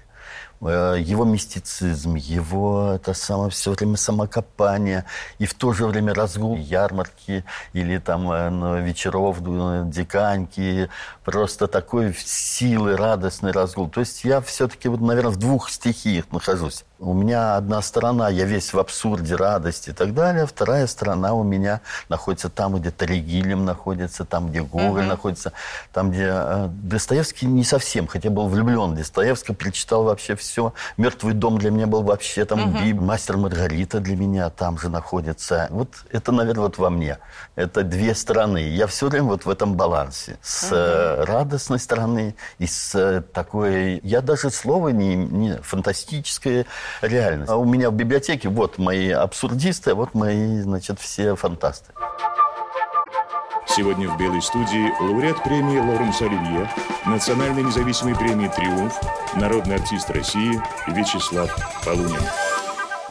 Э, 0.62 0.96
его 1.00 1.24
мистицизм, 1.24 2.16
его 2.16 2.92
это 2.94 3.14
самое 3.14 3.50
все 3.50 3.72
время 3.72 3.96
самокопание, 3.96 5.06
и 5.38 5.46
в 5.46 5.54
то 5.54 5.72
же 5.72 5.86
время 5.86 6.12
разгул 6.12 6.54
ярмарки 6.56 7.44
или 7.72 7.98
там 7.98 8.30
э, 8.30 8.82
вечеров, 8.82 9.38
э, 9.40 9.84
диканьки, 9.86 10.90
просто 11.24 11.66
такой 11.66 12.14
силы, 12.14 12.96
радостный 12.96 13.52
разгул. 13.52 13.88
То 13.88 14.00
есть 14.00 14.24
я 14.24 14.42
все-таки, 14.42 14.88
вот, 14.88 15.00
наверное, 15.00 15.32
в 15.32 15.38
двух 15.38 15.70
стихиях 15.70 16.26
нахожусь. 16.30 16.84
У 16.98 17.14
меня 17.14 17.56
одна 17.56 17.80
сторона, 17.80 18.28
я 18.28 18.44
весь 18.44 18.74
в 18.74 18.78
абсурде, 18.78 19.34
радости 19.34 19.88
и 19.88 19.92
так 19.94 20.12
далее. 20.12 20.44
Вторая 20.44 20.86
сторона 20.86 21.32
у 21.32 21.42
меня 21.42 21.80
находится 22.10 22.50
там, 22.50 22.76
где 22.76 22.90
Таригилем 22.90 23.64
находится, 23.64 24.26
там, 24.26 24.50
где 24.50 24.60
Гоголь 24.60 25.04
mm-hmm. 25.04 25.06
находится, 25.06 25.52
там, 25.94 26.10
где 26.10 26.68
Достоевский 26.68 27.46
не 27.46 27.64
совсем, 27.64 28.06
хотя 28.06 28.28
был 28.28 28.48
влюблен 28.48 28.92
в 28.92 28.96
Достоевского, 28.96 29.54
перечитал 29.54 30.04
вообще 30.04 30.36
все. 30.36 30.49
«Мертвый 30.96 31.34
дом» 31.34 31.58
для 31.58 31.70
меня 31.70 31.86
был 31.86 32.02
вообще 32.02 32.44
там 32.44 32.60
mm-hmm. 32.60 32.84
Биб, 32.84 33.00
«Мастер 33.00 33.36
Маргарита» 33.36 34.00
для 34.00 34.16
меня 34.16 34.50
там 34.50 34.78
же 34.78 34.88
находится. 34.88 35.68
Вот 35.70 35.88
это, 36.10 36.32
наверное, 36.32 36.64
вот 36.64 36.78
во 36.78 36.90
мне. 36.90 37.18
Это 37.56 37.82
две 37.82 38.14
стороны. 38.14 38.58
Я 38.58 38.86
все 38.86 39.08
время 39.08 39.26
вот 39.26 39.44
в 39.44 39.50
этом 39.50 39.74
балансе. 39.74 40.38
С 40.42 40.72
mm-hmm. 40.72 41.24
радостной 41.24 41.78
стороны 41.78 42.34
и 42.58 42.66
с 42.66 42.94
э, 42.94 43.22
такой... 43.22 44.00
Я 44.02 44.20
даже 44.20 44.50
слово 44.50 44.88
не, 44.88 45.14
не 45.14 45.56
фантастическое 45.56 46.66
реальность. 47.02 47.50
А 47.50 47.56
у 47.56 47.64
меня 47.64 47.90
в 47.90 47.94
библиотеке 47.94 48.48
вот 48.48 48.78
мои 48.78 49.10
абсурдисты, 49.10 49.94
вот 49.94 50.14
мои, 50.14 50.60
значит, 50.60 51.00
все 51.00 51.34
фантасты. 51.36 51.92
Сегодня 53.66 54.08
в 54.08 54.16
«Белой 54.16 54.42
студии» 54.42 54.92
лауреат 55.00 55.42
премии 55.44 55.78
Лоренс 55.78 56.20
Оливье, 56.20 56.68
национальной 57.06 57.62
независимой 57.62 58.16
премии 58.16 58.48
«Триумф», 58.48 58.94
народный 59.34 59.76
артист 59.76 60.10
России 60.10 60.60
Вячеслав 60.88 61.54
Полунин. 61.84 62.20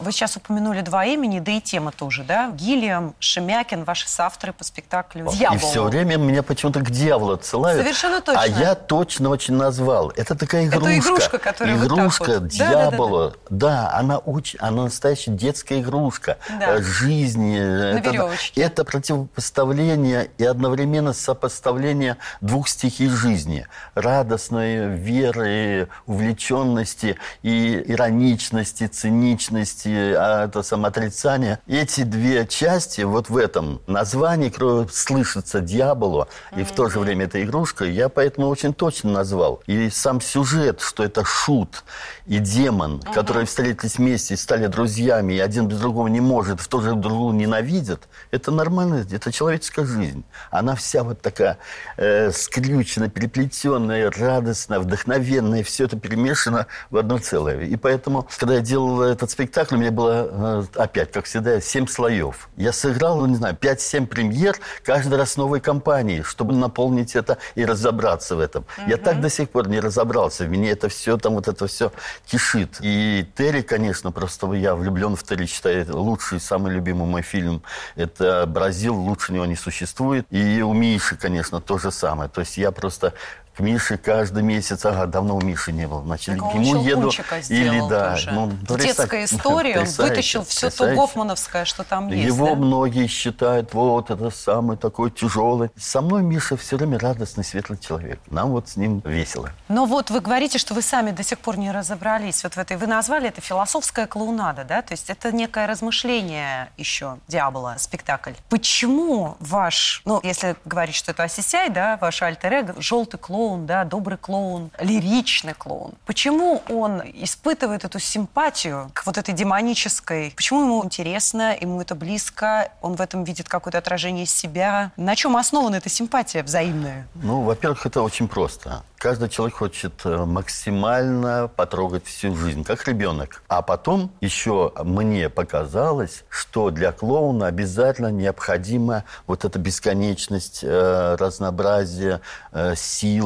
Вы 0.00 0.12
сейчас 0.12 0.36
упомянули 0.36 0.80
два 0.80 1.04
имени, 1.04 1.40
да 1.40 1.52
и 1.52 1.60
тема 1.60 1.92
тоже, 1.92 2.24
да? 2.24 2.50
Гиллиам, 2.52 3.14
Шемякин, 3.18 3.84
ваши 3.84 4.08
соавторы 4.08 4.54
по 4.54 4.64
спектаклю 4.64 5.30
«Дьявол». 5.30 5.56
И 5.56 5.60
все 5.60 5.84
время 5.84 6.16
меня 6.16 6.42
почему-то 6.42 6.80
к 6.80 6.90
дьяволу 6.90 7.34
отсылают. 7.34 7.82
Совершенно 7.82 8.22
точно. 8.22 8.42
А 8.42 8.46
я 8.46 8.74
точно 8.74 9.28
очень 9.28 9.54
назвал. 9.54 10.10
Это 10.16 10.34
такая 10.34 10.66
игрушка. 10.66 10.88
Это 10.88 10.98
игрушка, 10.98 11.38
которая 11.38 11.76
Игрушка 11.76 12.40
вот 12.40 12.48
дьявола. 12.48 13.30
Да, 13.30 13.36
да, 13.50 13.50
да, 13.50 13.90
да. 13.90 13.98
она 13.98 14.18
очень, 14.18 14.58
она 14.60 14.84
настоящая 14.84 15.32
детская 15.32 15.80
игрушка. 15.80 16.38
Да. 16.58 16.76
Э, 16.76 16.82
жизни. 16.82 17.58
На 17.58 17.98
это, 17.98 18.10
веревочке. 18.10 18.60
это 18.62 18.84
противопоставление 18.84 20.30
и 20.38 20.44
одновременно 20.44 21.12
сопоставление 21.12 22.16
двух 22.40 22.68
стихий 22.68 23.08
жизни. 23.08 23.66
Радостной 23.94 24.96
веры, 24.96 25.88
увлеченности 26.06 27.18
и 27.42 27.84
ироничности, 27.86 28.86
циничности, 28.86 29.89
а 29.96 30.44
это 30.44 30.62
самоотрицание. 30.62 31.60
Эти 31.66 32.02
две 32.02 32.46
части 32.46 33.02
вот 33.02 33.28
в 33.28 33.36
этом 33.36 33.80
названии 33.86 34.52
слышится 34.92 35.60
дьяволу, 35.60 36.28
и 36.56 36.62
в 36.64 36.72
то 36.72 36.88
же 36.88 37.00
время 37.00 37.26
это 37.26 37.42
игрушка, 37.42 37.84
я 37.84 38.08
поэтому 38.08 38.48
очень 38.48 38.74
точно 38.74 39.10
назвал. 39.12 39.62
И 39.66 39.90
сам 39.90 40.20
сюжет, 40.20 40.80
что 40.80 41.04
это 41.04 41.24
шут 41.24 41.84
и 42.26 42.38
демон, 42.38 43.00
которые 43.00 43.46
встретились 43.46 43.96
вместе 43.96 44.34
и 44.34 44.36
стали 44.36 44.66
друзьями, 44.66 45.34
и 45.34 45.38
один 45.38 45.68
без 45.68 45.78
другого 45.78 46.08
не 46.08 46.20
может, 46.20 46.60
в 46.60 46.68
то 46.68 46.80
же 46.80 46.94
другого 46.94 47.32
ненавидят, 47.32 48.08
это 48.30 48.50
нормально, 48.50 49.04
это 49.10 49.32
человеческая 49.32 49.84
жизнь. 49.84 50.24
Она 50.50 50.74
вся 50.74 51.02
вот 51.02 51.20
такая 51.20 51.58
э, 51.96 52.30
скрючена, 52.30 53.08
переплетенная, 53.08 54.10
радостная, 54.10 54.78
вдохновенная, 54.80 55.62
все 55.64 55.84
это 55.84 55.98
перемешано 55.98 56.66
в 56.90 56.96
одно 56.96 57.18
целое. 57.18 57.62
И 57.62 57.76
поэтому, 57.76 58.28
когда 58.38 58.54
я 58.54 58.60
делал 58.60 59.02
этот 59.02 59.30
спектакль, 59.30 59.76
меня 59.80 59.90
было, 59.90 60.64
э, 60.76 60.80
опять, 60.80 61.12
как 61.12 61.24
всегда, 61.24 61.60
семь 61.60 61.86
слоев. 61.86 62.48
Я 62.56 62.72
сыграл, 62.72 63.18
ну, 63.18 63.26
не 63.26 63.36
знаю, 63.36 63.54
5-7 63.54 64.06
премьер, 64.06 64.56
каждый 64.84 65.18
раз 65.18 65.36
новой 65.36 65.60
компании, 65.60 66.22
чтобы 66.22 66.54
наполнить 66.54 67.16
это 67.16 67.38
и 67.54 67.64
разобраться 67.64 68.36
в 68.36 68.40
этом. 68.40 68.64
Угу. 68.78 68.90
Я 68.90 68.96
так 68.96 69.20
до 69.20 69.30
сих 69.30 69.50
пор 69.50 69.68
не 69.68 69.80
разобрался. 69.80 70.46
Меня 70.46 70.70
это 70.72 70.88
все, 70.88 71.16
там 71.16 71.34
вот 71.34 71.48
это 71.48 71.66
все 71.66 71.92
кишит. 72.26 72.78
И 72.80 73.26
Терри, 73.36 73.62
конечно, 73.62 74.12
просто 74.12 74.52
я 74.52 74.74
влюблен 74.74 75.16
в 75.16 75.22
Терри, 75.22 75.46
считаю, 75.46 75.86
лучший, 75.96 76.40
самый 76.40 76.72
любимый 76.72 77.06
мой 77.06 77.22
фильм. 77.22 77.62
Это 77.96 78.44
«Бразил», 78.46 78.94
лучше 78.94 79.32
него 79.32 79.46
не 79.46 79.56
существует. 79.56 80.26
И 80.30 80.62
у 80.62 80.72
Миши, 80.72 81.16
конечно, 81.16 81.60
то 81.60 81.78
же 81.78 81.90
самое. 81.90 82.28
То 82.30 82.40
есть 82.40 82.56
я 82.56 82.70
просто 82.70 83.14
к 83.56 83.60
Мише 83.60 83.96
каждый 83.96 84.42
месяц. 84.42 84.84
Ага, 84.84 85.06
давно 85.06 85.36
у 85.36 85.40
Миши 85.40 85.72
не 85.72 85.86
было. 85.86 86.02
Значит, 86.02 86.38
так 86.38 86.52
к 86.52 86.54
нему 86.54 86.82
еду. 86.82 87.10
Или 87.48 87.88
да. 87.88 88.16
Ну, 88.30 88.52
Детская 88.76 89.24
история, 89.24 89.80
он 89.80 89.86
вытащил 89.86 90.44
все 90.44 90.70
то 90.70 90.94
гофмановское, 90.94 91.64
что 91.64 91.84
там 91.84 92.08
есть. 92.08 92.26
Его 92.26 92.48
да? 92.48 92.54
многие 92.54 93.06
считают, 93.06 93.74
вот 93.74 94.10
это 94.10 94.30
самый 94.30 94.76
такой 94.76 95.10
тяжелый. 95.10 95.70
Со 95.76 96.00
мной 96.00 96.22
Миша 96.22 96.56
все 96.56 96.76
время 96.76 96.98
радостный, 96.98 97.44
светлый 97.44 97.78
человек. 97.78 98.20
Нам 98.30 98.50
вот 98.50 98.68
с 98.68 98.76
ним 98.76 99.02
весело. 99.04 99.50
Но 99.68 99.86
вот 99.86 100.10
вы 100.10 100.20
говорите, 100.20 100.58
что 100.58 100.74
вы 100.74 100.82
сами 100.82 101.10
до 101.10 101.22
сих 101.22 101.38
пор 101.38 101.58
не 101.58 101.70
разобрались 101.70 102.44
вот 102.44 102.54
в 102.54 102.58
этой. 102.58 102.76
Вы 102.76 102.86
назвали 102.86 103.28
это 103.28 103.40
философская 103.40 104.06
клоунада, 104.06 104.64
да? 104.64 104.82
То 104.82 104.92
есть 104.92 105.10
это 105.10 105.32
некое 105.32 105.66
размышление 105.66 106.70
еще 106.76 107.18
дьявола, 107.28 107.76
спектакль. 107.78 108.32
Почему 108.48 109.36
ваш, 109.40 110.02
ну, 110.04 110.20
если 110.22 110.56
говорить, 110.64 110.94
что 110.94 111.12
это 111.12 111.24
Осисяй, 111.24 111.68
да, 111.70 111.98
ваш 112.00 112.22
альтер 112.22 112.74
желтый 112.78 113.18
клоун, 113.18 113.39
клоун, 113.40 113.64
да, 113.64 113.84
добрый 113.84 114.18
клоун, 114.18 114.70
лиричный 114.78 115.54
клоун. 115.54 115.94
Почему 116.04 116.62
он 116.68 117.00
испытывает 117.00 117.86
эту 117.86 117.98
симпатию 117.98 118.90
к 118.92 119.06
вот 119.06 119.16
этой 119.16 119.32
демонической? 119.32 120.34
Почему 120.36 120.64
ему 120.64 120.84
интересно, 120.84 121.56
ему 121.58 121.80
это 121.80 121.94
близко, 121.94 122.70
он 122.82 122.96
в 122.96 123.00
этом 123.00 123.24
видит 123.24 123.48
какое-то 123.48 123.78
отражение 123.78 124.26
себя? 124.26 124.92
На 124.98 125.16
чем 125.16 125.38
основана 125.38 125.76
эта 125.76 125.88
симпатия 125.88 126.42
взаимная? 126.42 127.08
Ну, 127.14 127.40
во-первых, 127.40 127.86
это 127.86 128.02
очень 128.02 128.28
просто. 128.28 128.82
Каждый 129.00 129.30
человек 129.30 129.56
хочет 129.56 129.94
э, 130.04 130.26
максимально 130.26 131.48
потрогать 131.56 132.04
всю 132.04 132.36
жизнь, 132.36 132.64
как 132.64 132.86
ребенок. 132.86 133.42
А 133.48 133.62
потом 133.62 134.10
еще 134.20 134.72
мне 134.84 135.30
показалось, 135.30 136.24
что 136.28 136.68
для 136.68 136.92
клоуна 136.92 137.46
обязательно 137.46 138.08
необходима 138.08 139.04
вот 139.26 139.46
эта 139.46 139.58
бесконечность, 139.58 140.60
э, 140.62 141.16
разнообразие, 141.18 142.20
э, 142.52 142.74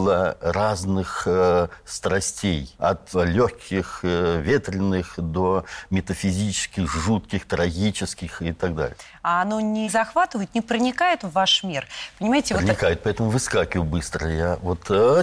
сила 0.05 0.37
разных 0.41 1.27
страстей. 1.85 2.75
От 2.79 3.15
легких, 3.15 4.01
ветреных 4.03 5.15
до 5.17 5.65
метафизических, 5.91 6.91
жутких, 6.91 7.47
трагических 7.47 8.43
и 8.43 8.53
так 8.53 8.75
далее. 8.75 8.97
А 9.25 9.41
оно 9.41 9.59
не 9.59 9.89
захватывает, 9.89 10.55
не 10.55 10.61
проникает 10.61 11.23
в 11.25 11.31
ваш 11.31 11.65
мир? 11.65 11.87
Понимаете? 12.19 12.55
Проникает, 12.55 12.99
вот... 12.99 13.05
поэтому 13.05 13.31
выскакиваю 13.31 13.89
быстро. 13.89 14.31
Я 14.31 14.59
вот 14.61 14.81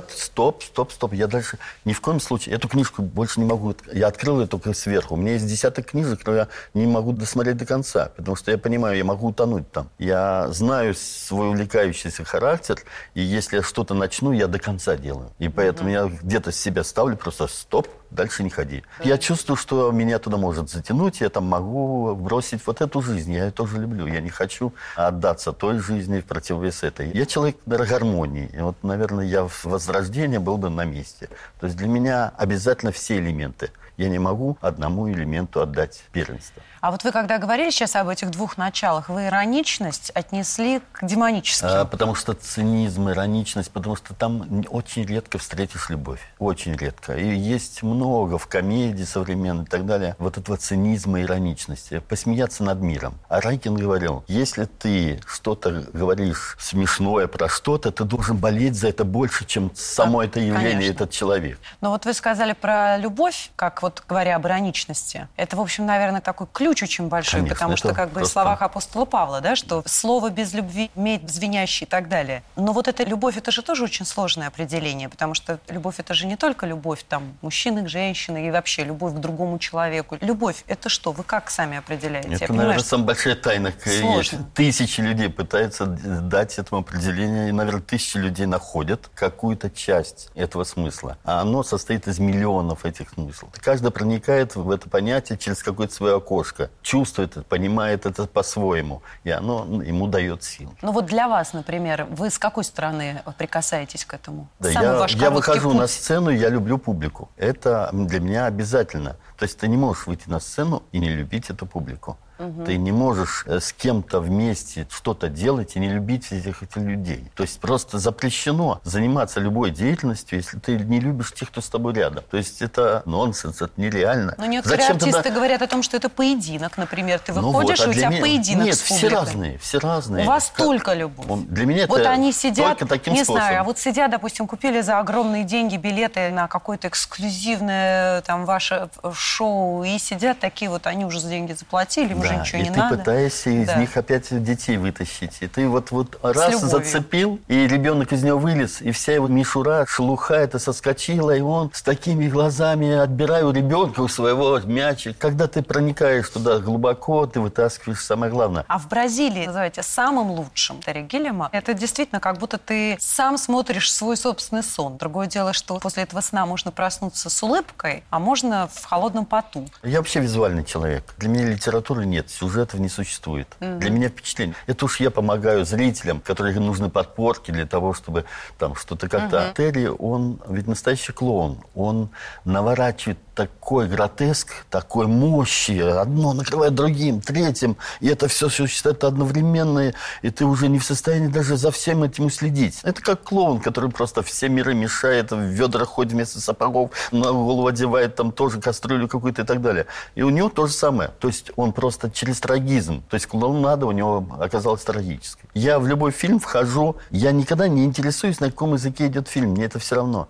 стоп, 0.10 0.64
стоп, 0.64 0.92
стоп. 0.92 1.14
Я 1.14 1.28
дальше 1.28 1.60
ни 1.86 1.94
в 1.94 2.02
коем 2.02 2.20
случае 2.20 2.56
эту 2.56 2.68
книжку 2.68 3.04
больше 3.04 3.40
не 3.40 3.46
могу. 3.46 3.76
Я 3.94 4.08
открыл 4.08 4.42
ее 4.42 4.48
только 4.48 4.74
сверху. 4.74 5.14
У 5.14 5.18
меня 5.18 5.34
есть 5.34 5.46
десяток 5.46 5.92
книжек, 5.92 6.26
но 6.26 6.34
я 6.34 6.48
не 6.74 6.88
могу 6.88 7.12
досмотреть 7.12 7.58
до 7.58 7.68
конца, 7.68 8.12
потому 8.18 8.36
что 8.36 8.50
я 8.50 8.58
понимаю, 8.58 8.98
я 8.98 9.04
могу 9.04 9.28
утонуть 9.28 9.72
там. 9.72 9.88
Я 10.00 10.48
знаю 10.50 10.96
свой 10.96 11.50
увлекающийся 11.50 12.24
характер, 12.24 12.80
и 13.14 13.22
если 13.22 13.58
я 13.58 13.62
что-то 13.62 13.94
начну, 13.94 14.32
я 14.32 14.48
до 14.48 14.58
конца 14.58 14.98
делаю. 14.98 15.32
И 15.38 15.48
поэтому 15.48 15.92
mm-hmm. 15.92 16.12
я 16.12 16.20
где-то 16.24 16.52
себя 16.52 16.84
ставлю 16.84 17.18
просто 17.18 17.46
стоп, 17.46 17.88
дальше 18.12 18.44
не 18.44 18.50
ходи. 18.50 18.84
Я 19.04 19.18
чувствую, 19.18 19.58
что 19.58 19.92
меня 19.92 20.20
туда 20.20 20.38
может 20.38 20.70
затянуть, 20.70 21.22
я 21.22 21.30
там 21.30 21.46
могу 21.46 22.16
бросить 22.16 22.66
вот 22.68 22.82
эту 22.82 23.02
жизнь. 23.02 23.34
Я 23.34 23.46
ее 23.46 23.52
тоже 23.52 23.80
люблю. 23.80 24.06
Я 24.06 24.22
не 24.22 24.30
хочу 24.30 24.74
отдаться 24.96 25.54
той 25.54 25.80
жизни 25.80 26.20
в 26.20 26.26
противовес 26.26 26.84
этой. 26.84 27.12
Я 27.12 27.26
человек 27.26 27.58
гармонии. 27.66 28.50
И 28.54 28.60
вот, 28.60 28.76
наверное, 28.84 29.26
я 29.26 29.48
в 29.48 29.66
возрождении 29.66 30.38
был 30.38 30.58
бы 30.58 30.70
на 30.70 30.86
месте. 30.86 31.30
То 31.60 31.66
есть 31.68 31.78
для 31.78 31.88
меня 31.88 32.32
обязательно 32.38 32.92
все 32.92 33.18
элементы. 33.18 33.72
Я 33.98 34.10
не 34.10 34.20
могу 34.20 34.58
одному 34.62 35.10
элементу 35.12 35.62
отдать 35.62 36.04
первенство. 36.12 36.64
А 36.82 36.90
вот 36.90 37.04
вы 37.04 37.12
когда 37.12 37.38
говорили 37.38 37.70
сейчас 37.70 37.96
об 37.96 38.10
этих 38.10 38.32
двух 38.32 38.58
началах, 38.58 39.08
вы 39.10 39.28
ироничность 39.28 40.10
отнесли 40.16 40.82
к 40.92 41.06
демоническим? 41.06 41.68
А, 41.70 41.86
потому 41.86 42.16
что 42.16 42.34
цинизм, 42.34 43.10
ироничность, 43.10 43.72
потому 43.72 43.96
что 43.96 44.16
там 44.16 44.66
очень 44.70 45.06
редко 45.06 45.38
встретишь 45.38 45.90
любовь. 45.90 46.20
Очень 46.40 46.76
редко. 46.76 47.14
И 47.14 47.36
есть 47.36 47.84
много 47.84 48.40
в 48.40 48.48
комедии 48.48 49.04
современной 49.04 49.66
и 49.66 49.68
так 49.68 49.86
далее 49.86 50.16
вот 50.18 50.40
этого 50.40 50.58
цинизма 50.58 51.20
и 51.20 51.24
ироничности. 51.24 52.00
Посмеяться 52.00 52.64
над 52.64 52.80
миром. 52.82 53.20
А 53.30 53.42
Райкин 53.42 53.76
говорил, 53.76 54.24
если 54.28 54.66
ты 54.66 55.22
что-то 55.28 55.86
говоришь 55.94 56.58
смешное 56.60 57.28
про 57.28 57.48
что-то, 57.48 57.92
ты 57.92 58.06
должен 58.06 58.38
болеть 58.38 58.76
за 58.76 58.88
это 58.88 59.04
больше, 59.04 59.46
чем 59.46 59.72
само 59.76 60.22
а, 60.22 60.26
это 60.26 60.40
явление, 60.40 60.72
конечно. 60.72 60.92
этот 60.94 61.12
человек. 61.12 61.60
Но 61.80 61.92
вот 61.92 62.06
вы 62.06 62.14
сказали 62.16 62.54
про 62.54 62.98
любовь, 62.98 63.52
как 63.56 63.84
вот 63.84 63.92
вот 63.92 64.04
говоря 64.08 64.38
об 64.38 64.48
ироничности, 64.48 65.28
это, 65.36 65.58
в 65.58 65.62
общем, 65.62 65.86
наверное, 65.86 66.22
такой 66.22 66.48
ключ 66.52 66.71
очень 66.82 67.08
большой, 67.08 67.40
Конечно, 67.42 67.56
потому 67.56 67.78
что 67.78 67.94
как 67.94 68.12
бы 68.12 68.22
в 68.22 68.26
словах 68.26 68.62
апостола 68.62 69.06
Павла, 69.06 69.42
да, 69.42 69.56
что 69.56 69.84
слово 69.86 70.30
без 70.30 70.54
любви 70.54 70.90
имеет 70.96 71.30
звенящий 71.30 71.86
и 71.86 71.90
так 71.90 72.08
далее. 72.08 72.44
Но 72.56 72.72
вот 72.74 72.88
эта 72.88 73.04
любовь, 73.04 73.38
это 73.38 73.52
же 73.52 73.62
тоже 73.62 73.84
очень 73.84 74.06
сложное 74.06 74.48
определение, 74.48 75.10
потому 75.10 75.34
что 75.34 75.60
любовь 75.70 75.96
это 76.00 76.14
же 76.14 76.28
не 76.28 76.36
только 76.38 76.66
любовь 76.66 77.04
там 77.08 77.36
мужчины 77.42 77.84
к 77.84 77.90
женщине 77.90 78.48
и 78.48 78.52
вообще 78.52 78.84
любовь 78.84 79.14
к 79.14 79.18
другому 79.18 79.58
человеку. 79.60 80.18
Любовь 80.22 80.64
это 80.68 80.90
что? 80.90 81.12
Вы 81.12 81.24
как 81.24 81.50
сами 81.50 81.78
определяете? 81.78 82.30
Я 82.30 82.36
Это, 82.36 82.48
понимаю, 82.48 82.68
наверное, 82.70 82.80
что- 82.80 82.90
самая 82.90 83.08
большая 83.08 83.36
тайна. 83.36 83.74
Сложно. 84.00 84.50
Тысячи 84.54 85.02
людей 85.02 85.30
пытаются 85.30 85.86
дать 85.86 86.58
этому 86.60 86.82
определение, 86.82 87.50
и, 87.50 87.52
наверное, 87.52 87.82
тысячи 87.82 88.18
людей 88.18 88.46
находят 88.46 89.10
какую-то 89.16 89.70
часть 89.70 90.30
этого 90.36 90.64
смысла. 90.64 91.18
А 91.24 91.42
оно 91.42 91.64
состоит 91.64 92.08
из 92.08 92.20
миллионов 92.20 92.86
этих 92.86 93.10
смыслов. 93.12 93.50
Каждый 93.62 93.92
проникает 93.92 94.56
в 94.56 94.70
это 94.70 94.90
понятие 94.90 95.38
через 95.38 95.64
какое-то 95.64 95.94
свое 95.94 96.18
окошко, 96.18 96.61
чувствует 96.82 97.32
это, 97.32 97.44
понимает 97.44 98.06
это 98.06 98.28
по-своему, 98.28 99.02
и 99.24 99.30
оно 99.32 99.66
ему 99.84 100.08
дает 100.08 100.44
силу. 100.44 100.74
Ну 100.82 100.92
вот 100.92 101.06
для 101.06 101.28
вас, 101.28 101.54
например, 101.54 102.08
вы 102.10 102.30
с 102.30 102.38
какой 102.38 102.64
стороны 102.64 103.22
прикасаетесь 103.38 104.06
к 104.06 104.14
этому? 104.14 104.48
Да, 104.60 104.72
Самый 104.72 104.86
я, 104.86 104.96
ваш 104.96 105.16
я 105.16 105.30
выхожу 105.30 105.70
путь. 105.70 105.80
на 105.80 105.88
сцену, 105.88 106.30
я 106.30 106.50
люблю 106.50 106.78
публику. 106.78 107.30
Это 107.38 107.90
для 107.92 108.20
меня 108.20 108.46
обязательно. 108.46 109.18
То 109.38 109.44
есть 109.44 109.58
ты 109.58 109.68
не 109.68 109.78
можешь 109.78 110.08
выйти 110.08 110.30
на 110.30 110.40
сцену 110.40 110.84
и 110.92 111.00
не 111.00 111.10
любить 111.10 111.50
эту 111.50 111.66
публику. 111.66 112.18
Ты 112.66 112.78
не 112.78 112.92
можешь 112.92 113.44
э, 113.48 113.60
с 113.60 113.74
кем-то 113.74 114.20
вместе 114.20 114.88
что-то 114.92 115.28
делать 115.30 115.76
и 115.76 115.80
не 115.80 115.90
любить 115.90 116.32
этих, 116.32 116.64
этих 116.64 116.78
людей. 116.78 117.26
То 117.36 117.44
есть 117.44 117.60
просто 117.60 118.00
запрещено 118.00 118.80
заниматься 118.84 119.40
любой 119.40 119.72
деятельностью, 119.72 120.40
если 120.40 120.58
ты 120.60 120.78
не 120.78 121.00
любишь 121.00 121.34
тех, 121.34 121.50
кто 121.50 121.62
с 121.62 121.70
тобой 121.70 121.94
рядом. 121.94 122.24
То 122.32 122.38
есть 122.38 122.62
это 122.62 123.04
нонсенс, 123.06 123.62
это 123.62 123.72
нереально. 123.78 124.36
Но 124.38 124.46
некоторые 124.46 124.82
Зачем 124.82 124.96
артисты 124.98 125.24
тогда- 125.24 125.36
говорят 125.36 125.62
о 125.62 125.68
том, 125.68 125.84
что 125.84 125.98
это 125.98 126.10
поединок, 126.10 126.78
например. 126.78 127.20
Ты 127.20 127.34
Ну 127.34 127.42
выходишь, 127.52 127.80
вот, 127.80 127.88
а 127.88 127.92
и 127.92 127.92
у 127.92 127.94
тебя 127.94 128.10
меня- 128.10 128.22
поединок 128.22 128.66
Нет, 128.66 128.76
с 128.76 128.82
все 128.82 128.94
публикой. 128.96 129.16
разные, 129.18 129.58
все 129.60 129.80
разные. 129.80 130.24
У 130.26 130.28
вас 130.28 130.46
Как- 130.48 130.58
только 130.66 130.94
любовь. 130.94 131.42
Для 131.48 131.66
меня 131.66 131.86
вот 131.88 132.00
это 132.00 132.10
они 132.12 132.32
сидят, 132.32 132.78
только 132.80 132.86
таким 132.88 133.14
не 133.14 133.24
способом. 133.24 133.42
знаю, 133.42 133.62
а 133.62 133.64
вот 133.64 133.80
сидят, 133.80 134.12
допустим, 134.12 134.48
купили 134.48 134.82
за 134.82 135.00
огромные 135.00 135.44
деньги 135.44 135.78
билеты 135.78 136.30
на 136.32 136.48
какое-то 136.48 136.88
эксклюзивное 136.88 138.22
там 138.22 138.46
ваше 138.46 138.90
шоу, 139.14 139.84
и 139.84 139.98
сидят 139.98 140.40
такие 140.40 140.70
вот, 140.70 140.88
они 140.88 141.06
уже 141.06 141.20
за 141.20 141.30
деньги 141.30 141.54
заплатили, 141.54 142.14
им 142.14 142.22
уже 142.32 142.40
ничего 142.42 142.58
и 142.60 142.64
не 142.64 142.72
ты 142.72 142.80
надо. 142.80 142.98
пытаешься 142.98 143.50
из 143.50 143.68
Да. 143.68 143.76
них 143.76 143.96
опять 143.98 144.44
детей 144.44 144.78
вытащить. 144.78 145.38
И 145.42 145.48
ты 145.48 145.68
вот, 145.68 145.92
вот 145.92 146.20
раз 146.24 146.60
зацепил, 146.62 147.40
и 147.48 147.68
ребенок 147.68 148.14
из 148.14 148.24
него 148.24 148.38
вылез, 148.40 148.82
и 148.82 148.92
вся 148.92 149.14
его 149.14 149.28
мишура, 149.28 149.86
шелуха 149.88 150.36
это 150.36 150.60
соскочила, 150.60 151.36
и 151.36 151.42
он 151.42 151.72
с 151.74 151.82
такими 151.82 152.28
глазами 152.28 152.92
отбираю 152.94 153.50
у 153.50 153.52
ребенка 153.52 154.02
у 154.02 154.08
своего 154.08 154.60
мячик. 154.60 155.18
Когда 155.18 155.48
ты 155.48 155.62
проникаешь 155.62 156.30
туда 156.30 156.60
глубоко, 156.60 157.26
ты 157.26 157.40
вытаскиваешь 157.40 158.04
самое 158.04 158.32
главное. 158.32 158.66
А 158.68 158.78
в 158.80 158.88
Бразилии 158.88 159.46
называете 159.46 159.84
самым 159.84 160.32
лучшим 160.32 160.82
Терри 160.82 161.02
Гиллиама. 161.04 161.50
Это 161.52 161.74
действительно 161.74 162.20
как 162.20 162.38
будто 162.38 162.58
ты 162.58 162.98
сам 163.00 163.38
смотришь 163.38 163.92
свой 163.94 164.18
собственный 164.18 164.64
сон. 164.64 164.98
Другое 164.98 165.28
дело, 165.28 165.54
что 165.54 165.78
после 165.80 166.04
этого 166.04 166.22
сна 166.22 166.46
можно 166.46 166.72
проснуться 166.72 167.30
с 167.30 167.44
улыбкой, 167.44 168.04
а 168.10 168.20
можно 168.20 168.70
в 168.74 168.84
холодном 168.86 169.26
поту. 169.26 169.66
Я 169.84 169.98
вообще 170.00 170.20
визуальный 170.20 170.64
человек. 170.64 171.04
Для 171.18 171.30
меня 171.30 171.46
литературы 171.46 172.06
нет, 172.06 172.21
сюжетов 172.30 172.80
не 172.80 172.90
существует. 172.90 173.48
Для 173.60 173.90
меня 173.90 174.10
впечатление. 174.10 174.56
Это 174.68 174.86
уж 174.86 175.00
я 175.00 175.12
помогаю 175.12 175.66
зрителям, 175.66 176.20
которым 176.20 176.66
нужны 176.66 176.90
подпорки 176.90 177.52
для 177.52 177.66
того, 177.66 177.94
чтобы 177.94 178.26
там 178.58 178.76
что-то 178.76 179.08
как-то... 179.10 179.54
Терри, 179.56 179.88
он 179.88 180.40
ведь 180.48 180.68
настоящий 180.68 181.14
клоун. 181.14 181.58
Он 181.76 182.10
наворачивает 182.46 183.18
такой 183.36 183.88
гротеск, 183.88 184.66
такой 184.70 185.08
мощи. 185.08 185.80
Одно 185.80 186.34
накрывает 186.34 186.76
другим, 186.76 187.22
третьим. 187.22 187.78
И 188.00 188.08
это 188.08 188.28
все 188.28 188.50
существует 188.50 189.04
одновременно. 189.04 189.94
И 190.22 190.30
ты 190.30 190.46
уже 190.46 190.68
не 190.68 190.80
в 190.80 190.84
состоянии 190.84 191.28
даже 191.28 191.58
за 191.58 191.72
всем 191.72 192.04
этим 192.04 192.26
уследить. 192.26 192.80
Это 192.84 193.02
как 193.02 193.24
клоун, 193.24 193.60
который 193.60 193.90
просто 193.90 194.22
все 194.22 194.50
миры 194.50 194.74
мешает, 194.74 195.32
в 195.32 195.40
ведра 195.40 195.86
ходит 195.86 196.14
вместо 196.14 196.40
сапогов, 196.42 196.92
на 197.12 197.32
голову 197.32 197.68
одевает 197.68 198.16
там 198.16 198.32
тоже 198.32 198.60
кастрюлю 198.60 199.08
какую-то 199.08 199.44
и 199.44 199.46
так 199.46 199.62
далее. 199.62 199.86
И 200.16 200.24
у 200.24 200.30
него 200.30 200.50
то 200.50 200.68
же 200.68 200.74
самое. 200.74 201.12
То 201.20 201.28
есть 201.28 201.52
он 201.56 201.74
просто 201.74 202.10
через 202.10 202.40
трагизм. 202.40 203.04
То 203.10 203.16
есть 203.16 203.28
клоунада 203.28 203.86
у 203.86 203.92
него 203.92 204.26
оказалась 204.40 204.84
трагической. 204.84 205.50
Я 205.54 205.80
в 205.80 205.88
любой 205.88 206.12
фильм 206.12 206.40
вхожу, 206.40 206.98
я 207.12 207.32
никогда 207.32 207.68
не 207.68 207.86
интересуюсь, 207.86 208.40
на 208.40 208.50
каком 208.50 208.74
языке 208.74 209.08
идет 209.08 209.28
фильм. 209.28 209.52
Мне 209.52 209.66
это 209.66 209.80
все 209.80 209.96
равно. 209.96 210.28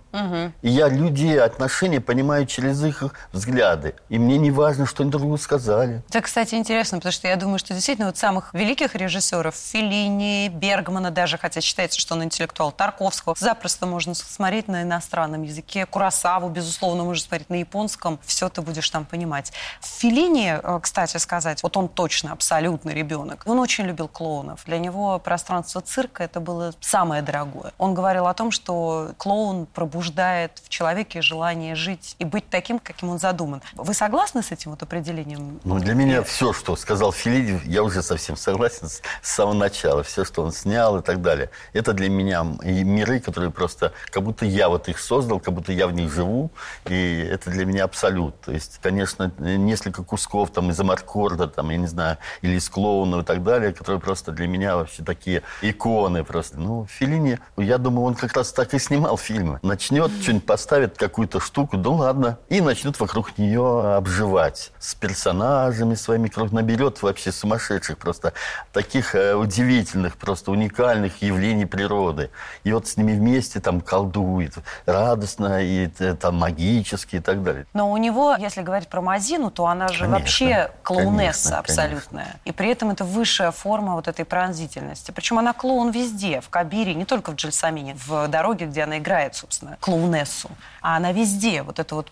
И 0.61 0.69
я 0.69 0.87
людей, 0.87 1.39
отношения 1.39 2.01
понимаю 2.01 2.45
через 2.45 2.83
их 2.83 2.90
взгляды. 3.31 3.95
И 4.09 4.19
мне 4.19 4.37
не 4.37 4.51
важно, 4.51 4.85
что 4.85 5.03
они 5.03 5.11
друг 5.11 5.23
другу 5.23 5.37
сказали. 5.37 6.01
Это, 6.09 6.21
кстати, 6.21 6.55
интересно, 6.55 6.97
потому 6.97 7.11
что 7.11 7.27
я 7.27 7.35
думаю, 7.35 7.59
что 7.59 7.73
действительно 7.73 8.07
вот 8.07 8.17
самых 8.17 8.53
великих 8.53 8.95
режиссеров, 8.95 9.55
Феллини, 9.55 10.49
Бергмана 10.49 11.11
даже, 11.11 11.37
хотя 11.37 11.61
считается, 11.61 11.99
что 11.99 12.15
он 12.15 12.23
интеллектуал, 12.23 12.71
Тарковского, 12.71 13.35
запросто 13.37 13.85
можно 13.85 14.13
смотреть 14.13 14.67
на 14.67 14.83
иностранном 14.83 15.43
языке. 15.43 15.85
Курасаву, 15.85 16.49
безусловно, 16.49 17.03
можно 17.03 17.23
смотреть 17.23 17.49
на 17.49 17.55
японском. 17.55 18.19
Все 18.23 18.49
ты 18.49 18.61
будешь 18.61 18.89
там 18.89 19.05
понимать. 19.05 19.51
Феллини, 19.81 20.59
э, 20.61 20.79
кстати 20.81 21.17
сказать, 21.17 21.63
вот 21.63 21.77
он 21.77 21.87
точно 21.87 22.31
абсолютно 22.31 22.89
ребенок. 22.91 23.43
Он 23.45 23.59
очень 23.59 23.85
любил 23.85 24.07
клоунов. 24.07 24.63
Для 24.65 24.79
него 24.79 25.19
пространство 25.19 25.81
цирка 25.81 26.23
это 26.23 26.39
было 26.39 26.73
самое 26.79 27.21
дорогое. 27.21 27.73
Он 27.77 27.93
говорил 27.93 28.27
о 28.27 28.33
том, 28.33 28.51
что 28.51 29.11
клоун 29.17 29.65
пробуждает 29.65 30.61
в 30.63 30.69
человеке 30.69 31.21
желание 31.21 31.75
жить 31.75 32.15
и 32.19 32.25
быть 32.25 32.49
таким, 32.49 32.79
каким 32.83 33.09
он 33.09 33.19
задуман. 33.19 33.61
Вы 33.73 33.93
согласны 33.93 34.43
с 34.43 34.51
этим 34.51 34.71
вот 34.71 34.83
определением? 34.83 35.59
Ну, 35.63 35.79
для 35.79 35.93
меня 35.93 36.23
все, 36.23 36.53
что 36.53 36.75
сказал 36.75 37.11
Филини, 37.11 37.61
я 37.65 37.83
уже 37.83 38.01
совсем 38.01 38.35
согласен 38.35 38.87
с, 38.87 39.01
с 39.21 39.31
самого 39.31 39.53
начала. 39.53 40.03
Все, 40.03 40.25
что 40.25 40.43
он 40.43 40.51
снял 40.51 40.99
и 40.99 41.01
так 41.01 41.21
далее. 41.21 41.49
Это 41.73 41.93
для 41.93 42.09
меня 42.09 42.43
миры, 42.63 43.19
которые 43.19 43.51
просто, 43.51 43.93
как 44.09 44.23
будто 44.23 44.45
я 44.45 44.69
вот 44.69 44.89
их 44.89 44.99
создал, 44.99 45.39
как 45.39 45.53
будто 45.53 45.71
я 45.71 45.87
в 45.87 45.93
них 45.93 46.11
живу. 46.11 46.51
И 46.85 47.27
это 47.29 47.49
для 47.49 47.65
меня 47.65 47.83
абсолют. 47.85 48.39
То 48.41 48.51
есть, 48.51 48.79
конечно, 48.81 49.31
несколько 49.39 50.03
кусков 50.03 50.51
там 50.51 50.69
из 50.71 50.79
Амаркорда, 50.79 51.47
там, 51.47 51.69
я 51.69 51.77
не 51.77 51.87
знаю, 51.87 52.17
или 52.41 52.55
из 52.55 52.69
Клоуна 52.69 53.21
и 53.21 53.23
так 53.23 53.43
далее, 53.43 53.73
которые 53.73 53.99
просто 53.99 54.31
для 54.31 54.47
меня 54.47 54.75
вообще 54.75 55.03
такие 55.03 55.43
иконы 55.61 56.23
просто. 56.23 56.59
Ну, 56.59 56.85
Филини, 56.89 57.39
я 57.57 57.77
думаю, 57.77 58.05
он 58.05 58.15
как 58.15 58.33
раз 58.33 58.51
так 58.51 58.73
и 58.73 58.79
снимал 58.79 59.17
фильмы. 59.17 59.59
Начнет 59.61 60.11
что-нибудь 60.21 60.45
поставит, 60.45 60.97
какую-то 60.97 61.39
штуку, 61.39 61.77
да 61.77 61.89
ладно, 61.89 62.37
и 62.49 62.61
начнет 62.71 62.97
вокруг 63.01 63.37
нее 63.37 63.95
обживать. 63.97 64.71
С 64.79 64.95
персонажами 64.95 65.95
своими 65.95 66.29
круг 66.29 66.53
наберет 66.53 67.01
вообще 67.01 67.33
сумасшедших 67.33 67.97
просто 67.97 68.31
таких 68.71 69.13
э, 69.13 69.35
удивительных, 69.35 70.15
просто 70.15 70.51
уникальных 70.51 71.21
явлений 71.21 71.65
природы. 71.65 72.29
И 72.63 72.71
вот 72.71 72.87
с 72.87 72.95
ними 72.95 73.11
вместе 73.11 73.59
там 73.59 73.81
колдует, 73.81 74.53
радостно 74.85 75.61
и 75.61 75.89
э, 75.99 76.15
там 76.15 76.35
магически 76.35 77.17
и 77.17 77.19
так 77.19 77.43
далее. 77.43 77.65
Но 77.73 77.91
у 77.91 77.97
него, 77.97 78.37
если 78.39 78.61
говорить 78.61 78.87
про 78.87 79.01
Мазину, 79.01 79.51
то 79.51 79.65
она 79.65 79.89
же 79.89 80.05
Конечно, 80.05 80.19
вообще 80.19 80.71
клоунесса 80.83 81.49
конечно, 81.49 81.59
абсолютная. 81.59 82.39
И 82.45 82.53
при 82.53 82.69
этом 82.69 82.91
это 82.91 83.03
высшая 83.03 83.51
форма 83.51 83.95
вот 83.95 84.07
этой 84.07 84.23
пронзительности. 84.23 85.11
Причем 85.11 85.39
она 85.39 85.51
клоун 85.51 85.91
везде, 85.91 86.39
в 86.39 86.47
Кабире, 86.47 86.93
не 86.93 87.03
только 87.03 87.31
в 87.31 87.35
Джельсамине, 87.35 87.97
в 88.07 88.29
дороге, 88.29 88.67
где 88.67 88.83
она 88.83 88.97
играет, 88.99 89.35
собственно, 89.35 89.75
клоунессу. 89.81 90.49
А 90.81 90.95
она 90.95 91.11
везде, 91.11 91.63
вот 91.63 91.79
это 91.79 91.95
вот 91.95 92.09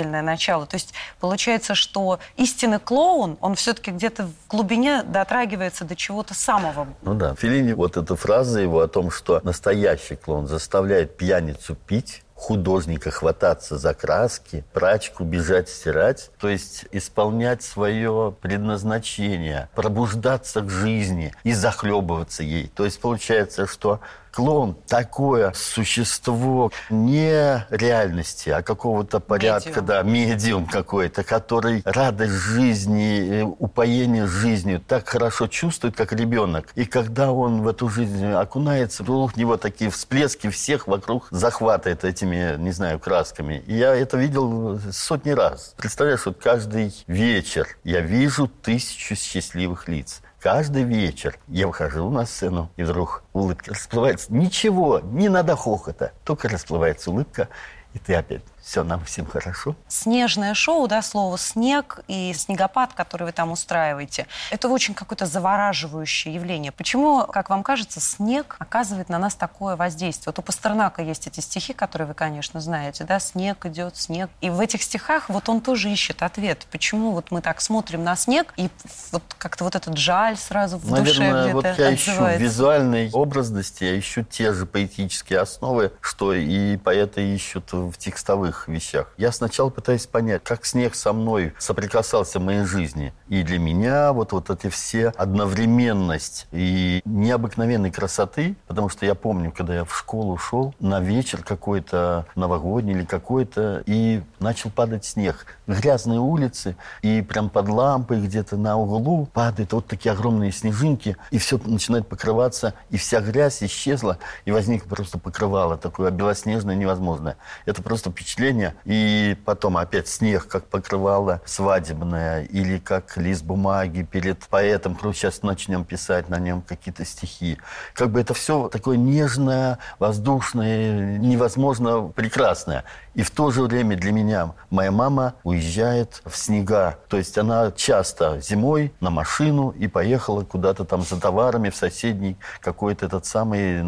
пронзительное 0.00 0.22
начало. 0.22 0.66
То 0.66 0.76
есть 0.76 0.94
получается, 1.20 1.74
что 1.74 2.18
истинный 2.36 2.78
клоун, 2.78 3.36
он 3.40 3.54
все-таки 3.54 3.90
где-то 3.90 4.26
в 4.26 4.48
глубине 4.48 5.02
дотрагивается 5.02 5.84
до 5.84 5.96
чего-то 5.96 6.34
самого 6.34 6.88
Ну 7.02 7.14
да, 7.14 7.34
Филини, 7.34 7.72
вот 7.72 7.96
эта 7.96 8.16
фраза 8.16 8.60
его 8.60 8.80
о 8.80 8.88
том, 8.88 9.10
что 9.10 9.40
настоящий 9.44 10.16
клоун 10.16 10.46
заставляет 10.46 11.16
пьяницу 11.16 11.74
пить, 11.74 12.22
художника 12.34 13.10
хвататься 13.10 13.76
за 13.76 13.92
краски, 13.92 14.64
прачку 14.72 15.24
бежать 15.24 15.68
стирать, 15.68 16.30
то 16.40 16.48
есть 16.48 16.86
исполнять 16.90 17.62
свое 17.62 18.34
предназначение, 18.40 19.68
пробуждаться 19.74 20.62
к 20.62 20.70
жизни 20.70 21.34
и 21.44 21.52
захлебываться 21.52 22.42
ей. 22.42 22.72
То 22.74 22.86
есть 22.86 22.98
получается, 22.98 23.66
что 23.66 24.00
клоун 24.30 24.76
такое 24.86 25.52
существо 25.54 26.70
не 26.88 27.66
реальности, 27.70 28.50
а 28.50 28.62
какого-то 28.62 29.20
порядка, 29.20 29.68
Медиум. 29.70 29.86
да, 29.86 30.02
медиум 30.02 30.66
какой-то, 30.66 31.24
который 31.24 31.82
радость 31.84 32.34
жизни, 32.34 33.40
э, 33.40 33.42
упоение 33.42 34.26
жизнью 34.26 34.82
так 34.86 35.08
хорошо 35.08 35.46
чувствует, 35.46 35.96
как 35.96 36.12
ребенок. 36.12 36.68
И 36.74 36.84
когда 36.84 37.32
он 37.32 37.62
в 37.62 37.68
эту 37.68 37.88
жизнь 37.88 38.26
окунается, 38.26 39.02
вокруг 39.02 39.36
него 39.36 39.56
такие 39.56 39.90
всплески 39.90 40.50
всех 40.50 40.86
вокруг 40.86 41.28
захватывает 41.30 42.04
этими, 42.04 42.56
не 42.58 42.72
знаю, 42.72 42.98
красками. 42.98 43.62
И 43.66 43.76
я 43.76 43.94
это 43.94 44.16
видел 44.16 44.80
сотни 44.92 45.30
раз. 45.30 45.74
Представляешь, 45.76 46.26
вот 46.26 46.38
каждый 46.42 46.94
вечер 47.06 47.66
я 47.84 48.00
вижу 48.00 48.48
тысячу 48.48 49.14
счастливых 49.14 49.88
лиц. 49.88 50.22
Каждый 50.40 50.84
вечер 50.84 51.38
я 51.48 51.66
выхожу 51.66 52.08
на 52.08 52.24
сцену, 52.24 52.70
и 52.78 52.82
вдруг 52.82 53.24
улыбка 53.34 53.72
расплывается. 53.72 54.32
Ничего, 54.32 55.00
не 55.00 55.28
надо 55.28 55.54
хохота, 55.54 56.12
только 56.24 56.48
расплывается 56.48 57.10
улыбка, 57.10 57.48
и 57.92 57.98
ты 57.98 58.14
опять 58.14 58.42
все 58.70 58.84
нам 58.84 59.04
всем 59.04 59.26
хорошо. 59.26 59.74
Снежное 59.88 60.54
шоу, 60.54 60.86
да, 60.86 61.02
слово 61.02 61.36
«снег» 61.38 62.00
и 62.06 62.32
снегопад, 62.32 62.92
который 62.94 63.24
вы 63.24 63.32
там 63.32 63.50
устраиваете, 63.50 64.28
это 64.52 64.68
очень 64.68 64.94
какое-то 64.94 65.26
завораживающее 65.26 66.32
явление. 66.32 66.70
Почему, 66.70 67.24
как 67.24 67.50
вам 67.50 67.64
кажется, 67.64 67.98
снег 67.98 68.54
оказывает 68.60 69.08
на 69.08 69.18
нас 69.18 69.34
такое 69.34 69.74
воздействие? 69.74 70.26
Вот 70.26 70.38
у 70.38 70.42
Пастернака 70.42 71.02
есть 71.02 71.26
эти 71.26 71.40
стихи, 71.40 71.72
которые 71.72 72.06
вы, 72.06 72.14
конечно, 72.14 72.60
знаете, 72.60 73.02
да, 73.02 73.18
«Снег 73.18 73.66
идет, 73.66 73.96
снег». 73.96 74.30
И 74.40 74.50
в 74.50 74.60
этих 74.60 74.84
стихах 74.84 75.30
вот 75.30 75.48
он 75.48 75.62
тоже 75.62 75.90
ищет 75.90 76.22
ответ. 76.22 76.68
Почему 76.70 77.10
вот 77.10 77.32
мы 77.32 77.40
так 77.42 77.60
смотрим 77.60 78.04
на 78.04 78.14
снег, 78.14 78.54
и 78.56 78.70
вот 79.10 79.24
как-то 79.38 79.64
вот 79.64 79.74
этот 79.74 79.96
жаль 79.96 80.36
сразу 80.36 80.78
в 80.78 80.88
Наверное, 80.88 81.32
душе 81.32 81.42
где-то 81.42 81.54
вот 81.56 81.64
я 81.64 81.94
ищу 81.94 82.12
отзывается? 82.12 82.40
визуальной 82.40 83.10
образности, 83.10 83.82
я 83.82 83.98
ищу 83.98 84.22
те 84.22 84.52
же 84.52 84.64
поэтические 84.64 85.40
основы, 85.40 85.92
что 86.00 86.32
и 86.32 86.76
поэты 86.76 87.34
ищут 87.34 87.72
в 87.72 87.94
текстовых 87.94 88.59
вещах. 88.68 89.12
Я 89.16 89.32
сначала 89.32 89.70
пытаюсь 89.70 90.06
понять, 90.06 90.42
как 90.44 90.64
снег 90.64 90.94
со 90.94 91.12
мной 91.12 91.54
соприкасался 91.58 92.38
в 92.38 92.42
моей 92.42 92.64
жизни. 92.64 93.12
И 93.28 93.42
для 93.42 93.58
меня 93.58 94.12
вот, 94.12 94.32
вот 94.32 94.50
эти 94.50 94.68
все 94.68 95.08
одновременность 95.16 96.46
и 96.52 97.00
необыкновенной 97.04 97.90
красоты, 97.90 98.56
потому 98.66 98.88
что 98.88 99.06
я 99.06 99.14
помню, 99.14 99.52
когда 99.52 99.74
я 99.74 99.84
в 99.84 99.96
школу 99.96 100.36
шел, 100.36 100.74
на 100.80 101.00
вечер 101.00 101.42
какой-то 101.42 102.26
новогодний 102.34 102.94
или 102.94 103.04
какой-то, 103.04 103.82
и 103.86 104.22
начал 104.38 104.70
падать 104.70 105.04
снег. 105.04 105.46
Грязные 105.66 106.18
улицы, 106.18 106.76
и 107.02 107.22
прям 107.22 107.50
под 107.50 107.68
лампой 107.68 108.20
где-то 108.20 108.56
на 108.56 108.76
углу 108.76 109.26
падают 109.26 109.72
вот 109.72 109.86
такие 109.86 110.12
огромные 110.12 110.52
снежинки, 110.52 111.16
и 111.30 111.38
все 111.38 111.58
начинает 111.64 112.08
покрываться, 112.08 112.74
и 112.90 112.96
вся 112.96 113.20
грязь 113.20 113.62
исчезла, 113.62 114.18
и 114.44 114.50
возникло 114.50 114.88
просто 114.88 115.18
покрывало 115.18 115.76
такое 115.76 116.10
белоснежное, 116.10 116.74
невозможное. 116.74 117.36
Это 117.66 117.82
просто 117.82 118.10
впечатление. 118.40 118.74
И 118.84 119.36
потом 119.44 119.76
опять 119.76 120.08
снег, 120.08 120.46
как 120.48 120.64
покрывало 120.64 121.40
свадебное, 121.44 122.44
или 122.44 122.78
как 122.78 123.16
лист 123.16 123.44
бумаги 123.44 124.02
перед 124.02 124.38
поэтом, 124.48 124.98
сейчас 125.12 125.42
начнем 125.42 125.84
писать 125.84 126.28
на 126.28 126.38
нем 126.38 126.62
какие-то 126.62 127.04
стихи. 127.04 127.58
Как 127.94 128.10
бы 128.10 128.20
это 128.20 128.34
все 128.34 128.68
такое 128.68 128.96
нежное, 128.96 129.78
воздушное, 129.98 131.18
невозможно 131.18 132.02
прекрасное. 132.14 132.84
И 133.14 133.22
в 133.22 133.30
то 133.30 133.50
же 133.50 133.62
время 133.62 133.96
для 133.96 134.12
меня 134.12 134.54
моя 134.70 134.90
мама 134.90 135.34
уезжает 135.42 136.22
в 136.24 136.36
снега. 136.36 136.98
То 137.08 137.16
есть 137.16 137.36
она 137.38 137.72
часто 137.72 138.40
зимой 138.40 138.92
на 139.00 139.10
машину 139.10 139.70
и 139.70 139.88
поехала 139.88 140.44
куда-то 140.44 140.84
там 140.84 141.02
за 141.02 141.20
товарами 141.20 141.70
в 141.70 141.76
соседний 141.76 142.36
какой-то 142.60 143.06
этот 143.06 143.26
самый 143.26 143.82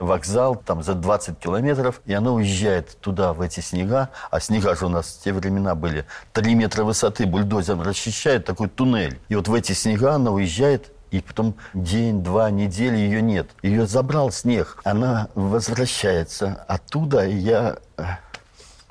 вокзал, 0.00 0.56
там 0.56 0.82
за 0.82 0.94
20 0.94 1.38
километров. 1.38 2.00
И 2.04 2.12
она 2.12 2.32
уезжает 2.32 2.98
туда, 3.00 3.32
в 3.32 3.40
эти 3.40 3.60
снега. 3.60 3.93
А 4.30 4.40
снега 4.40 4.74
же 4.74 4.86
у 4.86 4.88
нас 4.88 5.06
в 5.06 5.22
те 5.24 5.32
времена 5.32 5.74
были 5.74 6.04
3 6.32 6.54
метра 6.54 6.84
высоты, 6.84 7.26
бульдозером 7.26 7.82
расчищает 7.82 8.44
такой 8.44 8.68
туннель. 8.68 9.18
И 9.28 9.34
вот 9.36 9.48
в 9.48 9.54
эти 9.54 9.72
снега 9.72 10.14
она 10.14 10.30
уезжает 10.30 10.90
и 11.10 11.20
потом 11.20 11.54
день, 11.74 12.24
два, 12.24 12.50
недели 12.50 12.96
ее 12.96 13.22
нет. 13.22 13.48
Ее 13.62 13.86
забрал 13.86 14.32
снег. 14.32 14.80
Она 14.84 15.28
возвращается 15.34 16.64
оттуда, 16.66 17.24
и 17.24 17.36
я... 17.36 17.76
э, 17.98 18.02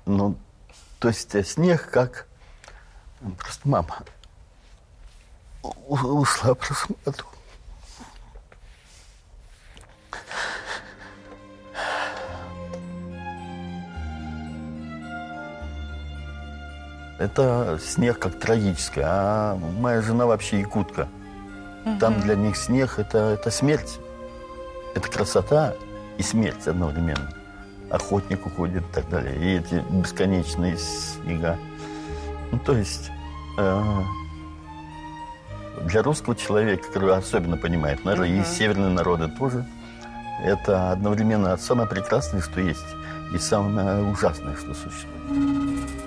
Ну, 0.06 0.38
то 1.00 1.10
есть 1.10 1.36
снег 1.46 1.90
как... 1.92 2.28
Просто 3.38 3.68
мама 3.68 4.04
ушла 5.62 6.56
в 6.56 6.60
Это 17.20 17.80
снег 17.82 18.20
как 18.20 18.40
трагическое. 18.40 19.06
А 19.08 19.56
моя 19.56 20.02
жена 20.02 20.26
вообще 20.26 20.60
якутка. 20.60 21.08
Там 22.00 22.20
для 22.22 22.36
них 22.36 22.56
снег 22.56 22.98
это, 22.98 23.18
это 23.18 23.52
смерть. 23.52 24.00
Это 24.96 25.10
красота 25.10 25.76
и 26.18 26.24
смерть 26.24 26.68
одновременно. 26.68 27.30
Охотник 27.90 28.46
уходит 28.46 28.84
и 28.84 28.94
так 28.94 29.10
далее. 29.10 29.36
И 29.36 29.60
эти 29.60 29.84
бесконечные 29.90 30.78
снега. 30.78 31.58
Ну, 32.52 32.60
то 32.60 32.74
есть 32.74 33.12
э, 33.58 33.84
для 35.86 36.04
русского 36.04 36.36
человека, 36.36 36.88
который 36.88 37.16
особенно 37.16 37.58
понимает, 37.58 38.06
наверное, 38.06 38.42
и 38.42 38.44
северные 38.44 38.90
народы 38.90 39.28
тоже, 39.28 39.66
это 40.44 40.92
одновременно 40.92 41.58
самое 41.58 41.88
прекрасное, 41.88 42.42
что 42.42 42.62
есть, 42.62 42.86
и 43.34 43.38
самое 43.38 44.04
ужасное, 44.04 44.56
что 44.56 44.74
существует. 44.74 46.03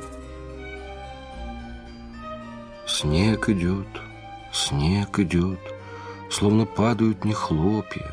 Снег 3.07 3.49
идет, 3.51 3.87
снег 4.53 5.21
идет, 5.21 5.61
Словно 6.29 6.67
падают 6.67 7.25
не 7.25 7.33
хлопья, 7.33 8.11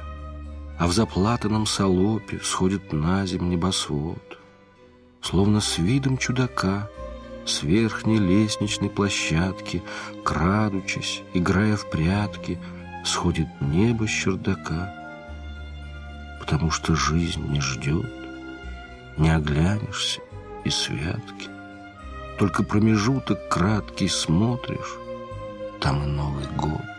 А 0.77 0.85
в 0.85 0.91
заплатанном 0.91 1.65
салопе 1.65 2.39
Сходит 2.43 2.93
на 2.93 3.25
земь 3.25 3.49
небосвод. 3.49 4.37
Словно 5.19 5.61
с 5.61 5.79
видом 5.79 6.19
чудака 6.19 6.91
С 7.43 7.63
верхней 7.63 8.19
лестничной 8.19 8.91
площадки, 8.91 9.81
Крадучись, 10.23 11.23
играя 11.33 11.75
в 11.75 11.89
прятки, 11.89 12.59
Сходит 13.03 13.47
небо 13.61 14.05
с 14.05 14.11
чердака. 14.11 14.93
Потому 16.39 16.69
что 16.69 16.93
жизнь 16.93 17.43
не 17.47 17.61
ждет, 17.61 18.13
Не 19.17 19.35
оглянешься 19.35 20.21
и 20.63 20.69
святки. 20.69 21.52
Только 22.37 22.63
промежуток 22.63 23.47
краткий 23.49 24.07
смотришь, 24.07 24.97
Там 25.79 26.03
и 26.03 26.07
Новый 26.07 26.47
год. 26.57 26.92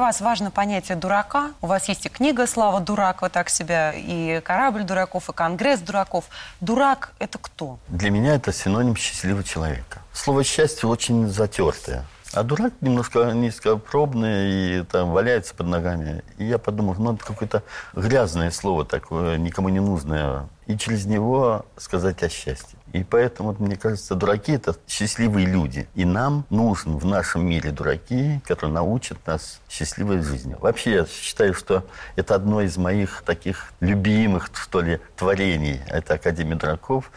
Для 0.00 0.06
вас 0.06 0.22
важно 0.22 0.50
понятие 0.50 0.96
дурака. 0.96 1.50
У 1.60 1.66
вас 1.66 1.86
есть 1.90 2.06
и 2.06 2.08
книга 2.08 2.46
«Слава 2.46 2.80
дурак», 2.80 3.20
вы 3.20 3.28
так 3.28 3.50
себя, 3.50 3.92
и 3.94 4.40
«Корабль 4.40 4.82
дураков», 4.82 5.28
и 5.28 5.32
«Конгресс 5.34 5.80
дураков». 5.80 6.24
Дурак– 6.62 7.12
это 7.18 7.36
кто? 7.36 7.78
Для 7.88 8.08
меня 8.08 8.34
это 8.34 8.50
синоним 8.50 8.96
счастливого 8.96 9.44
человека. 9.44 10.00
Слово 10.14 10.42
«счастье» 10.42 10.88
очень 10.88 11.28
затертое. 11.28 12.06
А 12.32 12.44
дурак 12.44 12.72
немножко 12.80 13.32
низкопробный 13.32 14.78
и 14.80 14.84
там 14.84 15.10
валяется 15.10 15.54
под 15.54 15.66
ногами. 15.66 16.24
И 16.38 16.46
я 16.46 16.56
подумал, 16.56 16.94
ну, 16.96 17.12
это 17.12 17.22
какое-то 17.22 17.62
грязное 17.92 18.50
слово 18.52 18.86
такое, 18.86 19.36
никому 19.36 19.68
не 19.68 19.80
нужное. 19.80 20.48
И 20.66 20.78
через 20.78 21.04
него 21.04 21.66
сказать 21.76 22.22
о 22.22 22.30
счастье. 22.30 22.78
И 22.92 23.04
поэтому, 23.04 23.54
мне 23.58 23.76
кажется, 23.76 24.14
дураки– 24.14 24.52
это 24.54 24.76
счастливые 24.88 25.46
люди. 25.46 25.88
И 25.94 26.04
нам 26.04 26.44
нужен 26.50 26.96
в 26.96 27.04
нашем 27.04 27.46
мире 27.46 27.70
дураки, 27.70 28.40
которые 28.46 28.74
научат 28.74 29.18
нас 29.26 29.60
счастливой 29.68 30.22
жизни. 30.22 30.56
Вообще, 30.60 30.92
я 30.92 31.06
считаю, 31.06 31.54
что 31.54 31.84
это 32.16 32.34
одно 32.34 32.60
из 32.60 32.76
моих 32.76 33.22
таких 33.24 33.72
любимых, 33.80 34.50
что 34.54 34.80
ли, 34.80 35.00
творений. 35.16 35.80
Это 35.86 36.14
Академия 36.14 36.56
дураков. 36.56 37.10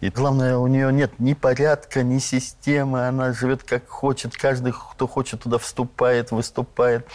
И 0.00 0.10
главное, 0.10 0.56
у 0.56 0.66
нее 0.66 0.92
нет 0.92 1.18
ни 1.18 1.34
порядка, 1.34 2.02
ни 2.02 2.18
системы. 2.18 3.08
Она 3.08 3.32
живет 3.32 3.62
как 3.62 3.88
хочет. 3.88 4.36
Каждый, 4.36 4.72
кто 4.72 5.08
хочет, 5.08 5.42
туда 5.42 5.58
вступает, 5.58 6.30
выступает. 6.30 7.06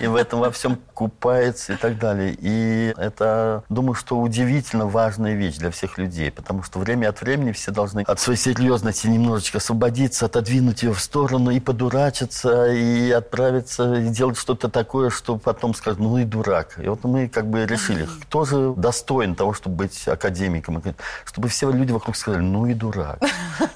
И 0.00 0.06
в 0.06 0.14
этом 0.14 0.40
во 0.40 0.50
всем 0.50 0.78
купается 0.94 1.72
и 1.72 1.76
так 1.76 1.98
далее. 1.98 2.36
И 2.38 2.94
это, 2.96 3.64
думаю, 3.68 3.94
что 3.94 4.18
удивительно 4.18 4.86
важная 4.86 5.34
вещь 5.34 5.56
для 5.56 5.70
всех 5.70 5.98
людей. 5.98 6.30
Потому 6.30 6.62
что 6.62 6.78
время 6.78 7.08
от 7.08 7.20
времени 7.20 7.52
все 7.52 7.72
должны 7.72 8.02
от 8.02 8.20
своей 8.20 8.38
серьезности 8.38 9.06
немножечко 9.08 9.58
освободиться, 9.58 10.26
отодвинуть 10.26 10.82
ее 10.82 10.92
в 10.92 11.00
сторону 11.00 11.50
и 11.50 11.60
подурачиться, 11.60 12.72
и 12.72 13.10
отправиться, 13.10 13.94
и 13.94 14.08
делать 14.08 14.38
что-то 14.38 14.68
такое, 14.68 15.10
что 15.10 15.36
потом 15.38 15.74
скажут, 15.74 16.00
ну 16.00 16.18
и 16.18 16.24
дурак. 16.24 16.78
И 16.78 16.88
вот 16.88 17.02
мы 17.04 17.28
как 17.28 17.48
бы 17.48 17.66
решили, 17.66 18.06
кто 18.22 18.44
же 18.44 18.74
достоин 18.76 19.34
того, 19.34 19.52
чтобы 19.54 19.76
быть 19.76 20.06
академиком. 20.06 20.82
Чтобы 21.24 21.48
все 21.48 21.70
люди 21.70 21.92
вокруг 21.92 22.16
сказали, 22.16 22.27
ну 22.36 22.66
и 22.66 22.74
дурак. 22.74 23.18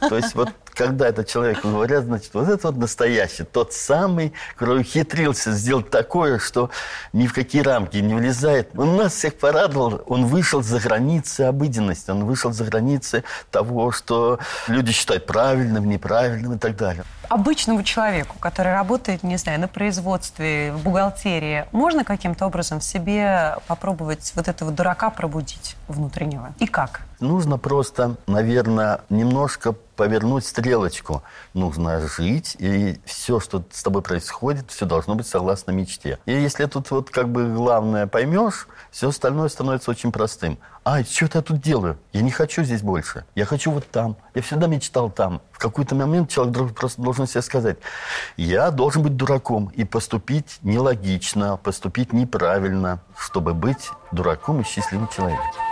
То 0.09 0.17
есть 0.17 0.35
вот 0.35 0.51
когда 0.75 1.09
этот 1.09 1.29
человек 1.29 1.62
говорят, 1.62 2.05
значит, 2.05 2.33
вот 2.35 2.49
это 2.49 2.69
вот 2.69 2.77
настоящий, 2.77 3.45
тот 3.45 3.73
самый, 3.73 4.33
который 4.57 4.81
ухитрился 4.81 5.53
сделать 5.53 5.91
такое, 5.91 6.38
что 6.38 6.71
ни 7.12 7.27
в 7.27 7.33
какие 7.33 7.62
рамки 7.62 7.99
не 7.99 8.15
влезает. 8.15 8.71
Он 8.77 8.97
нас 8.97 9.12
всех 9.12 9.38
порадовал. 9.38 10.03
Он 10.07 10.27
вышел 10.27 10.62
за 10.62 10.81
границы 10.81 11.42
обыденности, 11.42 12.11
он 12.11 12.25
вышел 12.25 12.53
за 12.53 12.65
границы 12.65 13.25
того, 13.50 13.92
что 13.92 14.38
люди 14.69 14.92
считают 14.92 15.27
правильным, 15.27 15.88
неправильным 15.88 16.55
и 16.55 16.59
так 16.59 16.77
далее. 16.77 17.05
Обычному 17.29 17.83
человеку, 17.83 18.37
который 18.38 18.73
работает, 18.73 19.23
не 19.23 19.37
знаю, 19.37 19.61
на 19.61 19.69
производстве, 19.69 20.73
в 20.73 20.83
бухгалтерии, 20.83 21.65
можно 21.73 22.05
каким-то 22.05 22.46
образом 22.46 22.81
в 22.81 22.85
себе 22.85 23.57
попробовать 23.67 24.33
вот 24.35 24.48
этого 24.48 24.71
дурака 24.71 25.09
пробудить 25.11 25.77
внутреннего? 25.88 26.53
И 26.59 26.67
как? 26.67 27.03
Нужно 27.23 27.58
просто, 27.58 28.16
наверное, 28.27 29.00
немножко 29.08 29.75
повернуть 29.96 30.44
стрелочку. 30.44 31.23
Нужно 31.54 32.00
жить, 32.00 32.56
и 32.58 32.98
все, 33.04 33.40
что 33.40 33.64
с 33.70 33.83
тобой 33.83 34.02
происходит, 34.02 34.70
все 34.70 34.85
должно 34.85 35.14
быть 35.14 35.27
согласно 35.27 35.70
мечте. 35.70 36.18
И 36.27 36.33
если 36.33 36.66
тут 36.66 36.90
вот 36.90 37.10
как 37.10 37.29
бы 37.29 37.54
главное 37.54 38.06
поймешь, 38.06 38.66
все 38.90 39.08
остальное 39.08 39.48
становится 39.48 39.90
очень 39.90 40.10
простым. 40.10 40.58
А, 40.85 41.04
что-то 41.04 41.38
я 41.38 41.42
тут 41.42 41.60
делаю? 41.60 41.96
Я 42.12 42.23
не 42.23 42.31
хочу 42.31 42.64
здесь 42.64 42.83
больше. 42.83 43.25
Я 43.37 43.44
хочу 43.44 43.70
вот 43.70 43.88
там. 43.88 44.16
Я 44.35 44.42
всегда 44.42 44.66
мечтал 44.66 45.10
там. 45.10 45.40
В 45.52 45.58
какой-то 45.58 45.94
момент 45.94 46.29
человек 46.31 46.75
просто 46.75 47.00
должен 47.00 47.29
себе 47.29 47.42
сказать, 47.42 47.79
я 48.37 48.70
должен 48.73 49.02
быть 49.02 49.16
дураком 49.16 49.68
и 49.77 49.85
поступить 49.85 50.58
нелогично, 50.62 51.56
поступить 51.56 52.12
неправильно, 52.12 53.00
чтобы 53.16 53.54
быть 53.54 53.90
дураком 54.10 54.62
и 54.62 54.64
счастливым 54.64 55.08
человеком. 55.08 55.71